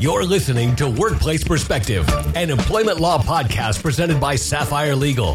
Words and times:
You're 0.00 0.22
listening 0.22 0.76
to 0.76 0.88
Workplace 0.88 1.42
Perspective, 1.42 2.08
an 2.36 2.50
employment 2.50 3.00
law 3.00 3.20
podcast 3.20 3.82
presented 3.82 4.20
by 4.20 4.36
Sapphire 4.36 4.94
Legal. 4.94 5.34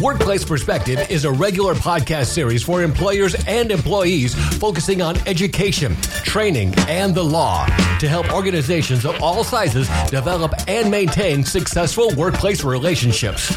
Workplace 0.00 0.44
Perspective 0.44 1.10
is 1.10 1.24
a 1.24 1.32
regular 1.32 1.74
podcast 1.74 2.26
series 2.26 2.62
for 2.62 2.84
employers 2.84 3.34
and 3.48 3.72
employees 3.72 4.32
focusing 4.58 5.02
on 5.02 5.16
education, 5.26 5.96
training, 6.22 6.72
and 6.86 7.16
the 7.16 7.24
law 7.24 7.66
to 7.98 8.06
help 8.06 8.32
organizations 8.32 9.04
of 9.04 9.20
all 9.20 9.42
sizes 9.42 9.88
develop 10.08 10.52
and 10.68 10.88
maintain 10.88 11.42
successful 11.42 12.14
workplace 12.14 12.62
relationships. 12.62 13.48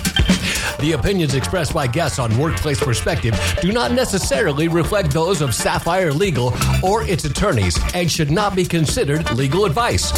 The 0.79 0.93
opinions 0.93 1.35
expressed 1.35 1.73
by 1.73 1.87
guests 1.87 2.19
on 2.19 2.35
Workplace 2.37 2.79
Perspective 2.79 3.37
do 3.61 3.71
not 3.71 3.91
necessarily 3.91 4.67
reflect 4.67 5.11
those 5.11 5.41
of 5.41 5.53
Sapphire 5.53 6.13
Legal 6.13 6.53
or 6.81 7.03
its 7.03 7.25
attorneys 7.25 7.77
and 7.93 8.09
should 8.09 8.31
not 8.31 8.55
be 8.55 8.65
considered 8.65 9.29
legal 9.35 9.65
advice. 9.65 10.11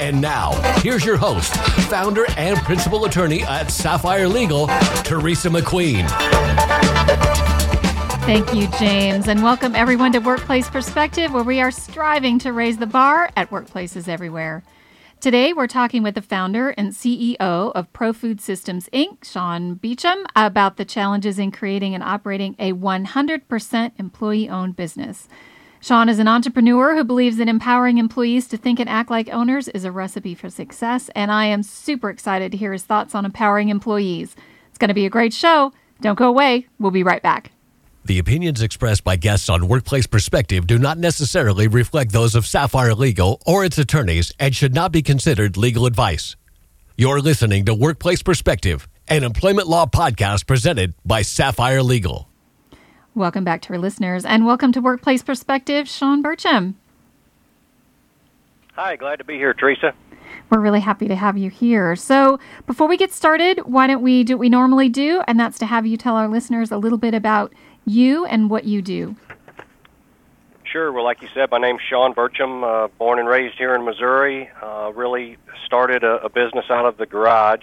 And 0.00 0.20
now, 0.20 0.52
here's 0.80 1.04
your 1.04 1.16
host, 1.16 1.54
founder 1.88 2.26
and 2.36 2.58
principal 2.58 3.04
attorney 3.04 3.42
at 3.42 3.70
Sapphire 3.70 4.28
Legal, 4.28 4.66
Teresa 5.04 5.48
McQueen. 5.48 6.08
Thank 8.24 8.54
you, 8.54 8.68
James, 8.78 9.28
and 9.28 9.42
welcome 9.42 9.76
everyone 9.76 10.12
to 10.12 10.18
Workplace 10.18 10.70
Perspective, 10.70 11.32
where 11.32 11.44
we 11.44 11.60
are 11.60 11.70
striving 11.70 12.38
to 12.38 12.52
raise 12.52 12.78
the 12.78 12.86
bar 12.86 13.30
at 13.36 13.50
workplaces 13.50 14.08
everywhere. 14.08 14.64
Today, 15.20 15.52
we're 15.52 15.66
talking 15.66 16.02
with 16.02 16.14
the 16.14 16.22
founder 16.22 16.70
and 16.70 16.92
CEO 16.92 17.38
of 17.38 17.92
ProFood 17.92 18.40
Systems 18.40 18.90
Inc., 18.92 19.24
Sean 19.24 19.76
Burcham, 19.76 20.24
about 20.36 20.76
the 20.76 20.84
challenges 20.84 21.38
in 21.38 21.50
creating 21.50 21.94
and 21.94 22.02
operating 22.02 22.56
a 22.58 22.72
100% 22.72 23.92
employee 23.98 24.48
owned 24.48 24.76
business. 24.76 25.28
Sean 25.84 26.08
is 26.08 26.18
an 26.18 26.26
entrepreneur 26.26 26.96
who 26.96 27.04
believes 27.04 27.36
that 27.36 27.46
empowering 27.46 27.98
employees 27.98 28.48
to 28.48 28.56
think 28.56 28.80
and 28.80 28.88
act 28.88 29.10
like 29.10 29.28
owners 29.28 29.68
is 29.68 29.84
a 29.84 29.92
recipe 29.92 30.34
for 30.34 30.48
success, 30.48 31.10
and 31.14 31.30
I 31.30 31.44
am 31.44 31.62
super 31.62 32.08
excited 32.08 32.52
to 32.52 32.56
hear 32.56 32.72
his 32.72 32.84
thoughts 32.84 33.14
on 33.14 33.26
empowering 33.26 33.68
employees. 33.68 34.34
It's 34.70 34.78
going 34.78 34.88
to 34.88 34.94
be 34.94 35.04
a 35.04 35.10
great 35.10 35.34
show. 35.34 35.74
Don't 36.00 36.18
go 36.18 36.26
away. 36.26 36.68
We'll 36.78 36.90
be 36.90 37.02
right 37.02 37.22
back. 37.22 37.50
The 38.02 38.18
opinions 38.18 38.62
expressed 38.62 39.04
by 39.04 39.16
guests 39.16 39.50
on 39.50 39.68
Workplace 39.68 40.06
Perspective 40.06 40.66
do 40.66 40.78
not 40.78 40.96
necessarily 40.96 41.68
reflect 41.68 42.12
those 42.12 42.34
of 42.34 42.46
Sapphire 42.46 42.94
Legal 42.94 43.42
or 43.44 43.62
its 43.62 43.76
attorneys 43.76 44.32
and 44.40 44.56
should 44.56 44.74
not 44.74 44.90
be 44.90 45.02
considered 45.02 45.58
legal 45.58 45.84
advice. 45.84 46.34
You're 46.96 47.20
listening 47.20 47.66
to 47.66 47.74
Workplace 47.74 48.22
Perspective, 48.22 48.88
an 49.06 49.22
employment 49.22 49.68
law 49.68 49.84
podcast 49.84 50.46
presented 50.46 50.94
by 51.04 51.20
Sapphire 51.20 51.82
Legal. 51.82 52.30
Welcome 53.16 53.44
back 53.44 53.62
to 53.62 53.72
our 53.72 53.78
listeners 53.78 54.24
and 54.24 54.44
welcome 54.44 54.72
to 54.72 54.80
Workplace 54.80 55.22
Perspective, 55.22 55.88
Sean 55.88 56.20
Burcham. 56.20 56.74
Hi, 58.72 58.96
glad 58.96 59.20
to 59.20 59.24
be 59.24 59.34
here, 59.34 59.54
Teresa. 59.54 59.94
We're 60.50 60.58
really 60.58 60.80
happy 60.80 61.06
to 61.06 61.14
have 61.14 61.38
you 61.38 61.48
here. 61.48 61.94
So, 61.94 62.40
before 62.66 62.88
we 62.88 62.96
get 62.96 63.12
started, 63.12 63.60
why 63.66 63.86
don't 63.86 64.02
we 64.02 64.24
do 64.24 64.34
what 64.34 64.40
we 64.40 64.48
normally 64.48 64.88
do? 64.88 65.22
And 65.28 65.38
that's 65.38 65.60
to 65.60 65.66
have 65.66 65.86
you 65.86 65.96
tell 65.96 66.16
our 66.16 66.26
listeners 66.26 66.72
a 66.72 66.76
little 66.76 66.98
bit 66.98 67.14
about 67.14 67.52
you 67.86 68.26
and 68.26 68.50
what 68.50 68.64
you 68.64 68.82
do. 68.82 69.14
Sure. 70.64 70.90
Well, 70.90 71.04
like 71.04 71.22
you 71.22 71.28
said, 71.32 71.52
my 71.52 71.58
name's 71.58 71.82
Sean 71.88 72.14
Burcham, 72.14 72.64
uh, 72.64 72.88
born 72.98 73.20
and 73.20 73.28
raised 73.28 73.54
here 73.56 73.76
in 73.76 73.84
Missouri. 73.84 74.50
Uh, 74.60 74.90
really 74.92 75.36
started 75.64 76.02
a, 76.02 76.16
a 76.24 76.28
business 76.28 76.64
out 76.68 76.84
of 76.84 76.96
the 76.96 77.06
garage. 77.06 77.62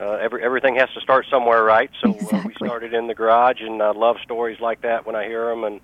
Uh, 0.00 0.12
every, 0.12 0.42
everything 0.44 0.76
has 0.76 0.88
to 0.94 1.00
start 1.00 1.26
somewhere, 1.30 1.64
right? 1.64 1.90
So 2.00 2.14
exactly. 2.14 2.38
uh, 2.38 2.42
we 2.46 2.54
started 2.54 2.94
in 2.94 3.08
the 3.08 3.14
garage, 3.14 3.60
and 3.60 3.82
I 3.82 3.90
love 3.90 4.16
stories 4.22 4.60
like 4.60 4.82
that 4.82 5.06
when 5.06 5.16
I 5.16 5.26
hear 5.26 5.46
them, 5.46 5.64
and 5.64 5.80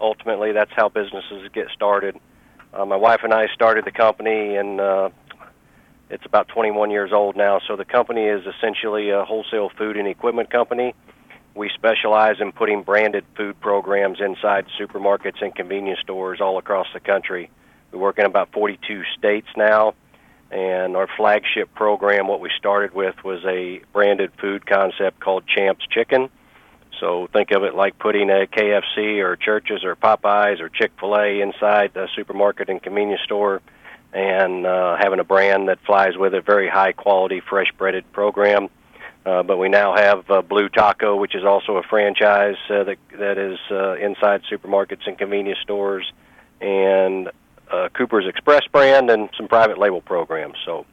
ultimately 0.00 0.52
that's 0.52 0.72
how 0.74 0.88
businesses 0.88 1.48
get 1.52 1.68
started. 1.74 2.18
Uh, 2.72 2.86
my 2.86 2.96
wife 2.96 3.20
and 3.24 3.32
I 3.32 3.48
started 3.54 3.84
the 3.84 3.92
company, 3.92 4.56
and 4.56 4.80
uh, 4.80 5.10
it's 6.08 6.24
about 6.24 6.48
21 6.48 6.90
years 6.90 7.12
old 7.12 7.36
now. 7.36 7.60
So 7.66 7.76
the 7.76 7.84
company 7.84 8.24
is 8.24 8.46
essentially 8.46 9.10
a 9.10 9.24
wholesale 9.24 9.70
food 9.76 9.96
and 9.96 10.08
equipment 10.08 10.50
company. 10.50 10.94
We 11.54 11.70
specialize 11.74 12.36
in 12.40 12.52
putting 12.52 12.82
branded 12.82 13.24
food 13.36 13.60
programs 13.60 14.20
inside 14.20 14.66
supermarkets 14.80 15.42
and 15.42 15.54
convenience 15.54 16.00
stores 16.00 16.40
all 16.40 16.56
across 16.56 16.86
the 16.94 17.00
country. 17.00 17.50
We 17.92 17.98
work 17.98 18.18
in 18.18 18.24
about 18.24 18.52
42 18.52 19.02
states 19.18 19.48
now, 19.56 19.94
and 20.50 20.96
our 20.96 21.08
flagship 21.16 21.74
program, 21.74 22.26
what 22.26 22.40
we 22.40 22.50
started 22.58 22.94
with, 22.94 23.22
was 23.22 23.44
a 23.44 23.80
branded 23.92 24.32
food 24.40 24.66
concept 24.66 25.20
called 25.20 25.44
Champs 25.46 25.84
Chicken. 25.90 26.30
So 27.00 27.28
think 27.32 27.50
of 27.52 27.62
it 27.64 27.74
like 27.74 27.98
putting 27.98 28.30
a 28.30 28.46
KFC 28.46 29.22
or 29.22 29.36
Church's 29.36 29.84
or 29.84 29.94
Popeyes 29.94 30.60
or 30.60 30.68
Chick 30.68 30.92
fil 30.98 31.14
A 31.16 31.40
inside 31.40 31.92
the 31.94 32.08
supermarket 32.16 32.68
and 32.68 32.82
convenience 32.82 33.20
store 33.24 33.60
and 34.12 34.66
uh, 34.66 34.96
having 34.98 35.20
a 35.20 35.24
brand 35.24 35.68
that 35.68 35.78
flies 35.84 36.16
with 36.16 36.34
a 36.34 36.40
very 36.40 36.68
high 36.68 36.92
quality, 36.92 37.40
fresh 37.40 37.70
breaded 37.76 38.10
program. 38.12 38.68
Uh, 39.26 39.42
but 39.42 39.58
we 39.58 39.68
now 39.68 39.94
have 39.94 40.30
uh, 40.30 40.40
Blue 40.40 40.68
Taco, 40.68 41.16
which 41.16 41.34
is 41.34 41.44
also 41.44 41.76
a 41.76 41.82
franchise 41.82 42.56
uh, 42.70 42.84
that 42.84 42.96
that 43.18 43.36
is 43.36 43.58
uh, 43.70 43.94
inside 43.94 44.42
supermarkets 44.50 45.06
and 45.06 45.18
convenience 45.18 45.58
stores, 45.62 46.10
and 46.60 47.30
uh, 47.70 47.88
Cooper's 47.90 48.26
Express 48.26 48.66
brand, 48.70 49.10
and 49.10 49.28
some 49.36 49.48
private 49.48 49.78
label 49.78 50.00
programs. 50.00 50.56
So, 50.64 50.86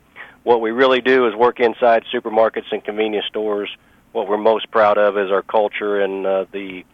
what 0.44 0.62
we 0.62 0.72
really 0.72 1.02
do 1.02 1.28
is 1.28 1.36
work 1.36 1.59
inside 1.59 2.03
supermarkets 2.13 2.72
and 2.72 2.84
convenience 2.84 3.25
stores. 3.28 3.69
What 4.12 4.28
we're 4.28 4.38
most 4.38 4.69
proud 4.72 4.97
of 4.97 5.18
is 5.18 5.31
our 5.31 5.41
culture 5.41 6.00
and 6.00 6.25
uh, 6.25 6.46
the 6.52 6.86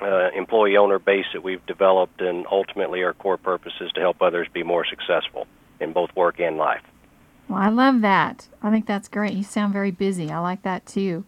uh, 0.00 0.30
employee 0.34 0.76
owner 0.76 0.98
base 0.98 1.26
that 1.32 1.42
we've 1.42 1.64
developed, 1.66 2.20
and 2.20 2.46
ultimately 2.50 3.02
our 3.02 3.12
core 3.12 3.36
purpose 3.36 3.74
is 3.80 3.90
to 3.92 4.00
help 4.00 4.22
others 4.22 4.48
be 4.52 4.62
more 4.62 4.84
successful 4.86 5.46
in 5.80 5.92
both 5.92 6.14
work 6.16 6.40
and 6.40 6.56
life. 6.56 6.82
Well, 7.48 7.58
I 7.58 7.68
love 7.68 8.00
that. 8.02 8.48
I 8.62 8.70
think 8.70 8.86
that's 8.86 9.08
great. 9.08 9.34
You 9.34 9.42
sound 9.42 9.72
very 9.72 9.90
busy. 9.90 10.30
I 10.30 10.38
like 10.38 10.62
that 10.62 10.86
too. 10.86 11.24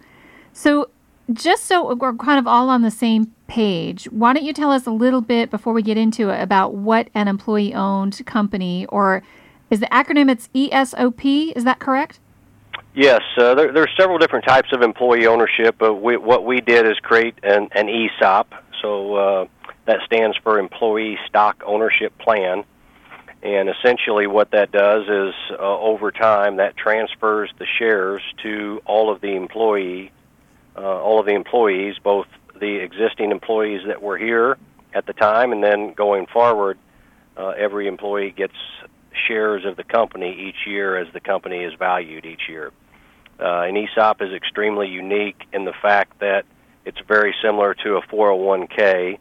So, 0.53 0.91
just 1.33 1.65
so 1.65 1.95
we're 1.95 2.15
kind 2.15 2.39
of 2.39 2.47
all 2.47 2.69
on 2.69 2.83
the 2.83 2.91
same 2.91 3.33
page, 3.47 4.05
why 4.07 4.33
don't 4.33 4.45
you 4.45 4.53
tell 4.53 4.71
us 4.71 4.87
a 4.87 4.91
little 4.91 5.21
bit 5.21 5.51
before 5.51 5.73
we 5.73 5.83
get 5.83 5.97
into 5.97 6.31
it 6.31 6.41
about 6.41 6.75
what 6.75 7.09
an 7.15 7.29
employee 7.29 7.75
owned 7.75 8.25
company 8.27 8.87
or 8.87 9.23
is 9.71 9.81
the 9.81 9.87
acronym 9.87 10.31
it's 10.31 10.49
ESOP, 10.55 11.25
is 11.57 11.65
that 11.65 11.79
correct? 11.79 12.19
Yes, 12.95 13.21
uh, 13.39 13.55
there, 13.55 13.73
there 13.73 13.85
are 13.85 13.91
several 13.99 14.19
different 14.19 14.45
types 14.45 14.73
of 14.73 14.83
employee 14.83 15.27
ownership. 15.27 15.77
But 15.79 15.95
we, 15.95 16.17
what 16.17 16.45
we 16.45 16.61
did 16.61 16.87
is 16.87 16.99
create 17.01 17.35
an, 17.43 17.69
an 17.73 17.89
ESOP. 17.89 18.53
So 18.83 19.15
uh, 19.15 19.47
that 19.87 19.99
stands 20.07 20.37
for 20.43 20.59
Employee 20.59 21.19
Stock 21.29 21.63
Ownership 21.65 22.17
Plan. 22.19 22.65
And 23.43 23.71
essentially, 23.71 24.27
what 24.27 24.51
that 24.51 24.71
does 24.71 25.05
is, 25.09 25.35
uh, 25.53 25.57
over 25.63 26.11
time, 26.11 26.57
that 26.57 26.77
transfers 26.77 27.51
the 27.59 27.67
shares 27.79 28.21
to 28.43 28.83
all 28.85 29.11
of 29.11 29.23
the 29.23 29.35
employee, 29.35 30.13
uh, 30.77 30.81
all 30.81 31.21
of 31.21 31.27
the 31.27 31.35
employees, 31.35 31.97
both 32.03 32.27
the 32.59 32.77
existing 32.77 33.31
employees 33.31 33.83
that 33.87 34.03
were 34.03 34.19
here 34.19 34.59
at 34.95 35.07
the 35.07 35.13
time, 35.13 35.53
and 35.53 35.63
then 35.63 35.93
going 35.95 36.27
forward, 36.27 36.79
uh, 37.37 37.49
every 37.51 37.87
employee 37.87 38.33
gets 38.37 38.55
shares 39.27 39.65
of 39.65 39.77
the 39.77 39.85
company 39.85 40.49
each 40.49 40.67
year 40.67 40.97
as 40.97 41.13
the 41.13 41.21
company 41.21 41.65
is 41.65 41.75
valued 41.75 42.25
each 42.25 42.49
year. 42.49 42.73
Uh, 43.39 43.63
an 43.63 43.77
ESOP 43.77 44.21
is 44.21 44.33
extremely 44.33 44.89
unique 44.89 45.43
in 45.53 45.65
the 45.65 45.73
fact 45.81 46.21
that 46.21 46.45
it's 46.85 47.01
very 47.09 47.35
similar 47.43 47.75
to 47.75 47.97
a 47.97 48.03
401k 48.03 49.19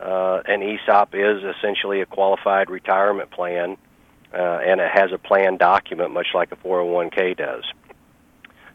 uh, 0.00 0.42
an 0.46 0.62
ESOP 0.62 1.14
is 1.14 1.42
essentially 1.56 2.00
a 2.00 2.06
qualified 2.06 2.68
retirement 2.68 3.30
plan, 3.30 3.76
uh, 4.32 4.36
and 4.36 4.80
it 4.80 4.90
has 4.92 5.12
a 5.12 5.18
plan 5.18 5.56
document 5.56 6.12
much 6.12 6.28
like 6.34 6.50
a 6.52 6.56
401k 6.56 7.36
does. 7.36 7.64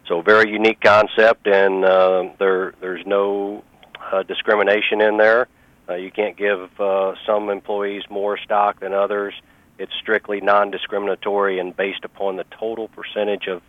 So, 0.10 0.22
very 0.22 0.52
unique 0.52 0.82
concept, 0.82 1.46
and 1.46 1.86
uh, 1.86 2.30
there 2.40 2.74
there's 2.82 3.06
no 3.06 3.64
uh, 4.12 4.24
discrimination 4.24 5.02
in 5.02 5.18
there. 5.18 5.48
Uh, 5.88 5.94
you 5.94 6.10
can't 6.10 6.36
give 6.36 6.82
uh, 6.82 7.14
some 7.28 7.52
employees 7.52 8.02
more 8.10 8.36
stock 8.40 8.80
than 8.80 8.92
others. 8.92 9.36
It's 9.78 9.94
strictly 10.02 10.42
non-discriminatory 10.42 11.60
and 11.60 11.78
based 11.78 12.04
upon 12.04 12.38
the 12.38 12.46
total 12.60 12.88
percentage 12.88 13.46
of 13.46 13.62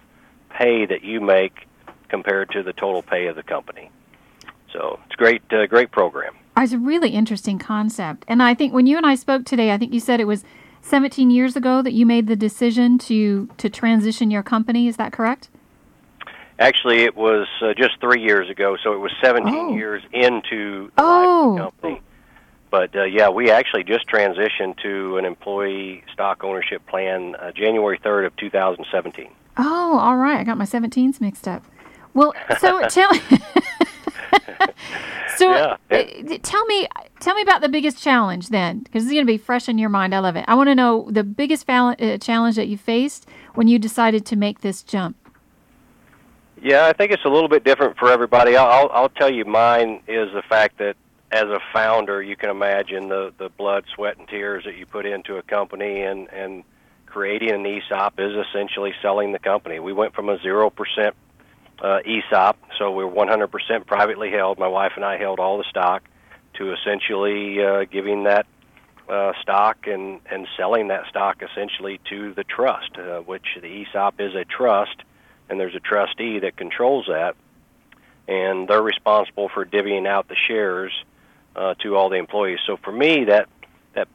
pay 0.49 0.87
that 0.87 1.05
you 1.05 1.21
make 1.21 1.67
compared 2.09 2.51
to 2.53 2.63
the 2.63 2.73
total 2.73 3.03
pay 3.03 3.27
of 3.27 3.37
the 3.37 3.43
company. 3.43 3.91
So 4.73 4.99
it's 5.07 5.17
great, 5.17 5.43
uh, 5.53 5.67
great 5.67 5.91
program. 5.91 6.35
It's 6.57 6.73
a 6.73 6.79
really 6.79 7.11
interesting 7.11 7.59
concept. 7.59 8.25
And 8.29 8.43
I 8.43 8.55
think 8.55 8.73
when 8.73 8.87
you 8.87 8.97
and 8.97 9.05
I 9.05 9.15
spoke 9.15 9.45
today, 9.45 9.73
I 9.73 9.79
think 9.79 9.93
you 9.93 10.01
said 10.01 10.21
it 10.21 10.27
was 10.27 10.45
17 10.81 11.31
years 11.31 11.55
ago 11.55 11.83
that 11.83 11.93
you 11.93 12.07
made 12.07 12.29
the 12.29 12.37
decision 12.37 12.97
to, 12.99 13.49
to 13.59 13.69
transition 13.69 14.31
your 14.31 14.43
company. 14.43 14.89
Is 14.89 14.97
that 14.97 15.13
correct? 15.13 15.50
Actually, 16.61 17.05
it 17.05 17.17
was 17.17 17.49
uh, 17.63 17.73
just 17.75 17.99
three 18.01 18.21
years 18.23 18.49
ago, 18.51 18.77
so 18.85 18.93
it 18.93 18.99
was 18.99 19.11
17 19.23 19.55
Oh. 19.55 19.75
years 19.75 20.03
into 20.13 20.91
the 20.95 21.03
Oh. 21.03 21.05
life 21.05 21.29
of 21.29 21.55
the 21.55 21.63
company. 21.89 22.03
But 22.71 22.95
uh, 22.95 23.05
yeah, 23.05 23.31
we 23.31 23.51
actually 23.51 23.83
just 23.83 24.07
transitioned 24.09 24.77
to 24.83 25.17
an 25.17 25.25
employee 25.25 26.05
stock 26.13 26.45
ownership 26.45 26.87
plan 26.87 27.35
uh, 27.37 27.51
January 27.53 27.99
3rd 27.99 28.27
of 28.27 28.37
2017. 28.37 29.29
Oh, 29.57 29.99
all 29.99 30.17
right. 30.17 30.39
I 30.39 30.45
got 30.45 30.57
my 30.59 30.65
17s 30.67 31.21
mixed 31.21 31.49
up. 31.49 31.65
Well, 32.15 32.35
so 32.59 32.81
tell 32.89 33.11
So 35.37 35.51
Yeah, 35.51 35.77
uh, 35.91 36.03
tell 36.43 36.65
me, 36.67 36.87
tell 37.21 37.35
me 37.35 37.41
about 37.43 37.63
the 37.63 37.69
biggest 37.71 38.03
challenge 38.03 38.51
then, 38.51 38.81
because 38.81 39.05
it's 39.05 39.13
going 39.13 39.25
to 39.27 39.33
be 39.33 39.39
fresh 39.39 39.69
in 39.69 39.79
your 39.79 39.89
mind. 39.89 40.15
I 40.15 40.19
love 40.19 40.37
it. 40.37 40.45
I 40.47 40.55
want 40.55 40.69
to 40.69 40.75
know 40.75 41.09
the 41.11 41.25
biggest 41.25 41.69
uh, 41.69 41.95
challenge 42.19 42.57
that 42.57 42.69
you 42.69 42.77
faced 42.77 43.27
when 43.55 43.67
you 43.67 43.79
decided 43.79 44.27
to 44.27 44.37
make 44.37 44.61
this 44.61 44.83
jump. 44.83 45.17
Yeah, 46.63 46.87
I 46.87 46.93
think 46.93 47.11
it's 47.13 47.25
a 47.25 47.29
little 47.29 47.49
bit 47.49 47.65
different 47.65 47.97
for 47.97 48.11
everybody. 48.11 48.57
I'll, 48.57 48.91
I'll, 48.93 49.09
tell 49.09 49.33
you, 49.33 49.47
mine 49.47 50.03
is 50.07 50.31
the 50.35 50.43
fact 50.47 50.79
that 50.79 50.95
as 51.33 51.45
a 51.45 51.59
founder, 51.73 52.23
you 52.23 52.37
can 52.37 52.51
imagine 52.51 53.09
the 53.09 53.33
the 53.39 53.49
blood, 53.49 53.85
sweat, 53.95 54.19
and 54.19 54.29
tears 54.29 54.65
that 54.65 54.77
you 54.77 54.85
put 54.85 55.07
into 55.07 55.37
a 55.37 55.43
company, 55.43 56.03
and 56.03 56.29
and 56.31 56.65
creating 57.07 57.51
an 57.51 57.65
ESOP 57.65 58.21
is 58.21 58.33
essentially 58.47 58.93
selling 59.01 59.33
the 59.33 59.39
company. 59.39 59.81
We 59.81 59.93
went 59.93 60.15
from 60.15 60.29
a 60.29 60.39
zero 60.43 60.69
percent 60.69 61.15
uh, 61.83 62.01
ESOP, 62.05 62.59
so 62.79 62.91
we're 62.91 63.05
100% 63.05 63.87
privately 63.87 64.31
held. 64.31 64.59
My 64.59 64.69
wife 64.69 64.93
and 64.97 65.05
I 65.05 65.17
held 65.17 65.41
all 65.41 65.57
the 65.57 65.65
stock, 65.65 66.03
to 66.55 66.75
essentially 66.75 67.65
uh, 67.65 67.85
giving 67.91 68.25
that 68.25 68.47
uh, 69.09 69.33
stock 69.41 69.87
and 69.87 70.21
and 70.31 70.47
selling 70.57 70.89
that 70.89 71.07
stock 71.09 71.43
essentially 71.43 72.01
to 72.11 72.35
the 72.35 72.45
trust, 72.45 72.99
uh, 72.99 73.21
which 73.21 73.47
the 73.61 73.67
ESOP 73.67 74.21
is 74.21 74.35
a 74.35 74.45
trust, 74.45 75.03
and 75.51 75.59
there's 75.59 75.75
a 75.75 75.81
trustee 75.81 76.39
that 76.39 76.57
controls 76.57 77.07
that, 77.09 77.35
and 78.29 78.69
they're 78.69 78.83
responsible 78.83 79.49
for 79.49 79.67
divvying 79.67 80.07
out 80.07 80.29
the 80.29 80.37
shares 80.37 80.93
uh, 81.57 81.75
to 81.83 81.97
all 81.97 82.09
the 82.09 82.17
employees. 82.17 82.61
So 82.67 82.77
for 82.77 82.93
me, 82.93 83.25
that 83.25 83.49
that 83.95 84.09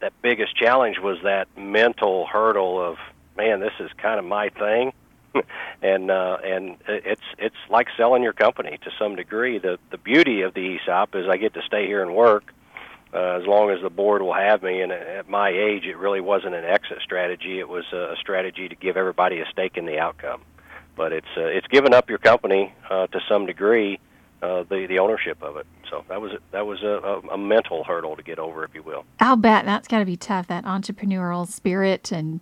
that 0.00 0.12
biggest 0.22 0.54
challenge 0.54 0.98
was 0.98 1.18
that 1.24 1.48
mental 1.56 2.26
hurdle 2.26 2.80
of 2.80 2.98
man, 3.36 3.60
this 3.60 3.72
is 3.80 3.90
kind 3.96 4.18
of 4.18 4.26
my 4.26 4.50
thing, 4.50 4.92
and 5.82 6.10
uh, 6.10 6.36
and 6.44 6.76
it's 6.86 7.22
it's 7.38 7.56
like 7.70 7.88
selling 7.96 8.22
your 8.22 8.34
company 8.34 8.78
to 8.82 8.90
some 8.98 9.16
degree. 9.16 9.58
The 9.58 9.78
the 9.90 9.98
beauty 9.98 10.42
of 10.42 10.52
the 10.52 10.76
ESOP 10.76 11.14
is 11.14 11.26
I 11.28 11.38
get 11.38 11.54
to 11.54 11.62
stay 11.62 11.86
here 11.86 12.02
and 12.02 12.14
work. 12.14 12.52
Uh, 13.14 13.38
as 13.38 13.46
long 13.46 13.70
as 13.70 13.82
the 13.82 13.90
board 13.90 14.22
will 14.22 14.32
have 14.32 14.62
me, 14.62 14.80
and 14.80 14.90
at 14.90 15.28
my 15.28 15.50
age, 15.50 15.84
it 15.84 15.98
really 15.98 16.22
wasn't 16.22 16.54
an 16.54 16.64
exit 16.64 16.98
strategy. 17.02 17.58
It 17.58 17.68
was 17.68 17.84
a 17.92 18.14
strategy 18.18 18.70
to 18.70 18.74
give 18.74 18.96
everybody 18.96 19.40
a 19.40 19.46
stake 19.50 19.76
in 19.76 19.84
the 19.84 19.98
outcome. 19.98 20.40
But 20.96 21.12
it's 21.12 21.26
uh, 21.36 21.44
it's 21.44 21.66
giving 21.68 21.94
up 21.94 22.08
your 22.08 22.18
company 22.18 22.74
uh, 22.90 23.06
to 23.08 23.20
some 23.28 23.46
degree, 23.46 23.98
uh, 24.42 24.64
the 24.68 24.86
the 24.86 24.98
ownership 24.98 25.42
of 25.42 25.56
it. 25.56 25.66
So 25.88 26.04
that 26.08 26.20
was 26.20 26.32
that 26.50 26.66
was 26.66 26.82
a, 26.82 26.86
a, 26.86 27.34
a 27.34 27.38
mental 27.38 27.84
hurdle 27.84 28.16
to 28.16 28.22
get 28.22 28.38
over, 28.38 28.64
if 28.64 28.74
you 28.74 28.82
will. 28.82 29.04
I'll 29.20 29.36
bet 29.36 29.64
that's 29.64 29.88
got 29.88 30.00
to 30.00 30.04
be 30.04 30.16
tough. 30.16 30.46
That 30.48 30.64
entrepreneurial 30.64 31.48
spirit 31.48 32.12
and 32.12 32.40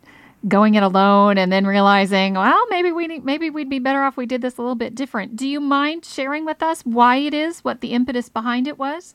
going 0.49 0.75
it 0.75 0.83
alone, 0.83 1.37
and 1.37 1.53
then 1.53 1.67
realizing, 1.67 2.35
well, 2.35 2.67
maybe 2.71 2.93
we 2.93 3.07
need, 3.07 3.25
maybe 3.25 3.51
we'd 3.51 3.69
be 3.69 3.79
better 3.79 4.03
off 4.03 4.17
we 4.17 4.25
did 4.25 4.41
this 4.41 4.57
a 4.57 4.63
little 4.63 4.75
bit 4.75 4.95
different. 4.95 5.37
Do 5.37 5.47
you 5.47 5.61
mind 5.61 6.05
sharing 6.05 6.47
with 6.47 6.63
us 6.63 6.81
why 6.83 7.17
it 7.17 7.35
is, 7.35 7.61
what 7.61 7.83
the 7.83 7.93
impetus 7.93 8.31
behind 8.31 8.67
it 8.67 8.79
was? 8.79 9.15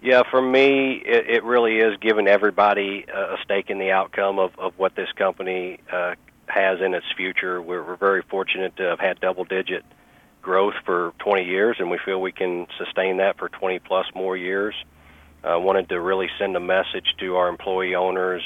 Yeah, 0.00 0.22
for 0.30 0.40
me, 0.40 1.02
it, 1.04 1.28
it 1.28 1.44
really 1.44 1.76
is 1.76 1.96
giving 2.00 2.26
everybody 2.26 3.04
a 3.12 3.36
stake 3.44 3.68
in 3.68 3.78
the 3.78 3.90
outcome 3.90 4.38
of, 4.38 4.58
of 4.58 4.72
what 4.78 4.94
this 4.94 5.10
company 5.16 5.80
uh, 5.92 6.14
has 6.58 6.80
in 6.80 6.94
its 6.94 7.06
future. 7.16 7.60
We're, 7.60 7.82
we're 7.82 7.96
very 7.96 8.22
fortunate 8.22 8.76
to 8.76 8.84
have 8.84 9.00
had 9.00 9.20
double 9.20 9.44
digit 9.44 9.84
growth 10.42 10.74
for 10.84 11.12
20 11.18 11.44
years, 11.44 11.76
and 11.78 11.90
we 11.90 11.98
feel 12.04 12.20
we 12.20 12.32
can 12.32 12.66
sustain 12.78 13.18
that 13.18 13.38
for 13.38 13.48
20 13.48 13.78
plus 13.80 14.06
more 14.14 14.36
years. 14.36 14.74
I 15.44 15.54
uh, 15.54 15.58
wanted 15.58 15.88
to 15.90 16.00
really 16.00 16.28
send 16.38 16.56
a 16.56 16.60
message 16.60 17.14
to 17.18 17.36
our 17.36 17.48
employee 17.48 17.94
owners 17.94 18.42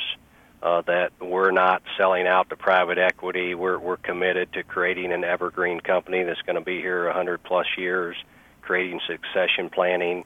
uh, 0.62 0.82
that 0.82 1.12
we're 1.20 1.50
not 1.50 1.82
selling 1.96 2.26
out 2.26 2.50
to 2.50 2.56
private 2.56 2.98
equity. 2.98 3.54
We're, 3.54 3.78
we're 3.78 3.96
committed 3.96 4.52
to 4.52 4.62
creating 4.62 5.12
an 5.12 5.24
evergreen 5.24 5.80
company 5.80 6.22
that's 6.22 6.42
going 6.42 6.56
to 6.56 6.64
be 6.64 6.80
here 6.80 7.06
100 7.06 7.42
plus 7.42 7.66
years, 7.76 8.16
creating 8.62 9.00
succession 9.06 9.70
planning 9.70 10.24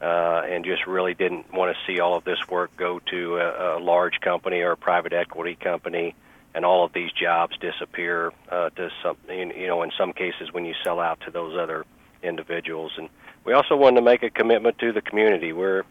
uh, 0.00 0.42
and 0.48 0.64
just 0.64 0.86
really 0.86 1.14
didn't 1.14 1.52
want 1.52 1.74
to 1.74 1.78
see 1.86 2.00
all 2.00 2.16
of 2.16 2.24
this 2.24 2.38
work 2.48 2.76
go 2.76 3.00
to 3.10 3.36
a, 3.36 3.78
a 3.78 3.80
large 3.80 4.20
company 4.20 4.60
or 4.60 4.72
a 4.72 4.76
private 4.76 5.12
equity 5.12 5.56
company, 5.56 6.14
and 6.54 6.64
all 6.64 6.84
of 6.84 6.92
these 6.92 7.10
jobs 7.12 7.56
disappear 7.58 8.32
uh, 8.50 8.70
to 8.70 8.90
some, 9.02 9.16
you 9.28 9.66
know, 9.66 9.82
in 9.82 9.90
some 9.96 10.12
cases 10.12 10.52
when 10.52 10.64
you 10.64 10.74
sell 10.82 11.00
out 11.00 11.20
to 11.22 11.30
those 11.30 11.56
other 11.56 11.84
individuals. 12.22 12.92
And 12.96 13.08
we 13.44 13.52
also 13.52 13.76
wanted 13.76 13.96
to 13.96 14.02
make 14.02 14.22
a 14.22 14.30
commitment 14.30 14.78
to 14.78 14.92
the 14.92 15.00
community. 15.00 15.52
We're 15.52 15.84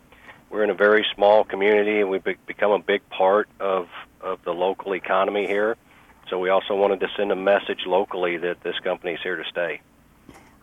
we're 0.50 0.64
in 0.64 0.70
a 0.70 0.76
very 0.76 1.06
small 1.14 1.44
community, 1.44 2.00
and 2.00 2.10
we've 2.10 2.24
become 2.24 2.72
a 2.72 2.80
big 2.80 3.08
part 3.10 3.50
of 3.60 3.88
of 4.22 4.40
the 4.44 4.54
local 4.54 4.94
economy 4.94 5.46
here. 5.46 5.78
So 6.30 6.40
we 6.40 6.50
also 6.50 6.76
wanted 6.76 7.00
to 7.02 7.08
send 7.16 7.32
a 7.32 7.36
message 7.36 7.86
locally 7.86 8.38
that 8.38 8.62
this 8.62 8.78
company 8.80 9.14
is 9.14 9.20
here 9.24 9.38
to 9.38 9.44
stay. 9.50 9.82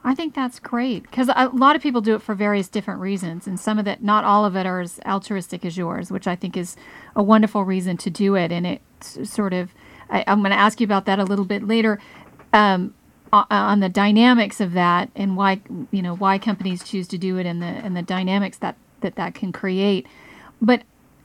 I 0.07 0.15
think 0.15 0.35
that's 0.35 0.59
great 0.59 1.05
because 1.05 1.31
a 1.35 1.49
lot 1.55 1.77
of 1.77 1.83
people 1.83 2.03
do 2.03 2.15
it 2.15 2.21
for 2.21 2.35
various 2.35 2.69
different 2.69 3.01
reasons, 3.01 3.47
and 3.47 3.59
some 3.59 3.79
of 3.79 3.87
that, 3.87 4.03
not 4.03 4.23
all 4.25 4.45
of 4.45 4.55
it, 4.55 4.67
are 4.67 4.81
as 4.81 5.01
altruistic 5.07 5.65
as 5.65 5.79
yours, 5.79 6.11
which 6.11 6.27
I 6.27 6.37
think 6.37 6.59
is 6.59 6.77
a 7.17 7.23
wonderful 7.23 7.65
reason 7.65 7.97
to 7.99 8.11
do 8.11 8.35
it. 8.35 8.53
And 8.53 8.67
it 8.67 8.83
sort 9.01 9.55
of, 9.55 9.73
I, 10.11 10.21
am 10.27 10.41
going 10.41 10.51
to 10.51 10.59
ask 10.59 10.81
you 10.81 10.85
about 10.85 11.07
that 11.07 11.19
a 11.19 11.25
little 11.25 11.45
bit 11.45 11.67
later, 11.67 12.01
um, 12.53 12.95
on 13.33 13.81
the 13.81 13.89
dynamics 13.89 14.61
of 14.61 14.73
that 14.75 15.11
and 15.17 15.37
why 15.37 15.61
you 15.91 16.01
know 16.01 16.15
why 16.15 16.39
companies 16.39 16.85
choose 16.85 17.09
to 17.09 17.19
do 17.19 17.37
it 17.37 17.47
and 17.47 17.61
the 17.61 17.67
and 17.67 17.97
the 17.97 18.03
dynamics 18.03 18.59
that 18.59 18.77
that 19.01 19.17
that 19.17 19.35
can 19.35 19.51
create. 19.51 20.07
But 20.61 20.83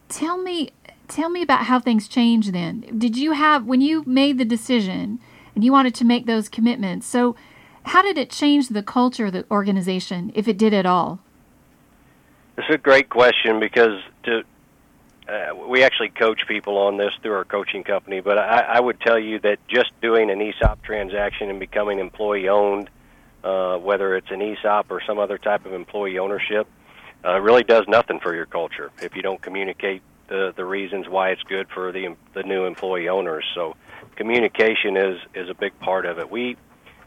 tell 0.08 0.38
me, 0.38 0.72
tell 1.08 1.30
me 1.30 1.44
about 1.44 1.66
how 1.66 1.80
things 1.80 2.08
change. 2.08 2.52
Then, 2.52 2.81
did 2.98 3.16
you 3.16 3.34
have 3.34 3.66
when 3.66 3.81
you 3.81 4.04
made 4.08 4.38
the 4.38 4.46
decision 4.46 5.20
and 5.54 5.64
you 5.64 5.72
wanted 5.72 5.94
to 5.96 6.06
make 6.06 6.26
those 6.26 6.50
commitments? 6.50 7.06
So 7.06 7.36
how 7.84 8.02
did 8.02 8.18
it 8.18 8.30
change 8.30 8.70
the 8.70 8.84
culture 8.84 9.28
of 9.28 9.34
the 9.34 9.46
organization, 9.50 10.31
if 10.36 10.48
it 10.48 10.58
did 10.58 10.74
at 10.74 10.86
all? 10.86 11.20
It's 12.58 12.70
a 12.70 12.78
great 12.78 13.10
question 13.10 13.60
because 13.60 14.02
uh, 15.30 15.56
we 15.68 15.84
actually 15.84 16.10
coach 16.10 16.42
people 16.48 16.78
on 16.78 16.98
this 16.98 17.12
through 17.22 17.34
our 17.34 17.46
coaching 17.46 17.84
company, 17.84 18.20
but 18.20 18.40
I, 18.40 18.62
I 18.62 18.80
would 18.80 19.00
tell 19.00 19.20
you 19.20 19.40
that 19.40 19.60
just 19.68 19.92
doing 20.02 20.31
an 20.31 20.42
ESOP 20.42 20.81
transaction 20.81 21.50
and 21.50 21.60
becoming 21.60 22.00
employee 22.00 22.50
owned, 22.50 22.90
uh, 23.44 23.78
whether 23.78 24.16
it's 24.16 24.31
an 24.31 24.42
ESOP 24.42 24.90
or 24.90 25.02
some 25.06 25.20
other 25.20 25.38
type 25.38 25.66
of 25.66 25.74
employee 25.74 26.18
ownership, 26.18 26.68
uh, 27.24 27.40
really 27.40 27.64
does 27.64 27.86
nothing 27.88 28.20
for 28.20 28.34
your 28.34 28.46
culture 28.48 28.92
if 29.02 29.16
you 29.16 29.22
don't 29.22 29.42
communicate 29.42 30.02
the 30.30 30.54
the 30.56 30.64
reasons 30.64 31.08
why 31.10 31.30
it's 31.30 31.44
good 31.44 31.68
for 31.74 31.92
the 31.92 32.16
the 32.34 32.44
new 32.44 32.66
employee 32.66 33.10
owners. 33.10 33.44
So 33.54 33.76
communication 34.16 34.96
is 34.98 35.20
is 35.36 35.50
a 35.50 35.54
big 35.54 35.78
part 35.80 36.06
of 36.06 36.18
it. 36.18 36.31
We 36.31 36.56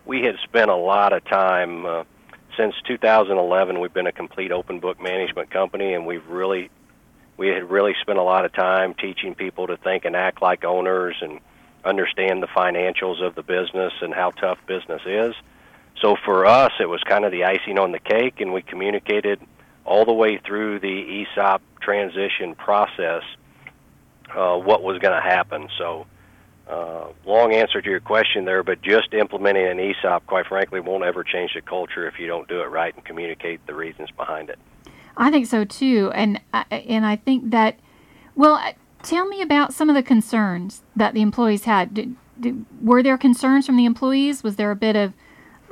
we 0.05 0.23
had 0.23 0.37
spent 0.45 0.71
a 0.71 0.77
lot 0.77 1.13
of 1.13 1.25
time 1.25 1.87
uh, 1.87 2.05
since 2.57 2.75
2011. 2.87 3.81
We've 3.81 3.95
been 3.95 4.07
a 4.07 4.13
complete 4.13 4.53
open 4.53 4.81
book 4.81 5.01
management 5.01 5.51
company, 5.51 5.95
and 5.95 6.05
we've 6.07 6.27
really 6.27 6.71
we 7.43 7.49
had 7.49 7.69
really 7.69 7.93
spent 8.00 8.21
a 8.21 8.23
lot 8.23 8.44
of 8.44 8.53
time 8.53 8.94
teaching 8.94 9.35
people 9.35 9.66
to 9.66 9.76
think 9.76 10.05
and 10.05 10.14
act 10.14 10.40
like 10.40 10.64
owners 10.64 11.16
and 11.21 11.40
understand 11.85 12.40
the 12.40 12.47
financials 12.47 13.21
of 13.21 13.35
the 13.35 13.43
business 13.43 13.93
and 14.00 14.14
how 14.14 14.31
tough 14.31 14.59
business 14.69 15.02
is. 15.05 15.35
So 16.00 16.14
for 16.25 16.47
us, 16.47 16.71
it 16.78 16.88
was 16.88 17.02
kind 17.02 17.25
of 17.25 17.33
the 17.33 17.43
icing 17.43 17.81
on 17.81 17.90
the 17.90 17.99
cake, 17.99 18.40
and 18.40 18.52
we 18.52 18.62
communicated 18.62 19.40
all 19.85 20.05
the 20.05 20.12
way 20.12 20.38
through 20.38 20.78
the 20.78 21.26
ESOP 21.26 21.62
transition 21.81 22.55
process 22.55 23.25
uh, 24.33 24.57
what 24.59 24.85
was 24.85 25.00
going 25.00 25.21
to 25.21 25.28
happen. 25.28 25.69
So 25.78 26.07
uh, 26.69 27.09
long 27.26 27.55
answer 27.55 27.83
to 27.83 27.90
your 27.90 27.99
question 27.99 28.45
there, 28.45 28.62
but 28.62 28.83
just 28.83 29.12
implementing 29.14 29.66
an 29.66 29.81
ESOP, 29.81 30.28
quite 30.28 30.47
frankly, 30.47 30.78
won't 30.78 31.02
ever 31.02 31.25
change 31.25 31.55
the 31.55 31.61
culture 31.61 32.07
if 32.07 32.21
you 32.21 32.28
don't 32.28 32.47
do 32.47 32.61
it 32.61 32.66
right 32.66 32.95
and 32.95 33.05
communicate 33.05 33.66
the 33.66 33.75
reasons 33.75 34.12
behind 34.12 34.49
it. 34.49 34.61
I 35.16 35.31
think 35.31 35.47
so 35.47 35.64
too, 35.64 36.11
and 36.14 36.40
and 36.71 37.07
I 37.07 37.16
think 37.16 37.50
that. 37.50 37.78
Well, 38.35 38.54
uh, 38.54 38.73
tell 39.02 39.26
me 39.26 39.42
about 39.42 39.75
some 39.75 39.90
of 39.90 39.95
the 39.95 40.02
concerns 40.02 40.83
that 40.97 41.14
the 41.14 41.21
employees 41.21 41.64
had. 41.64 41.92
Did, 41.92 42.16
did, 42.40 42.64
were 42.81 43.02
there 43.02 43.19
concerns 43.19 43.66
from 43.66 43.76
the 43.76 43.85
employees? 43.85 44.42
Was 44.42 44.57
there 44.57 44.71
a 44.71 44.76
bit 44.76 44.97
of 44.97 45.12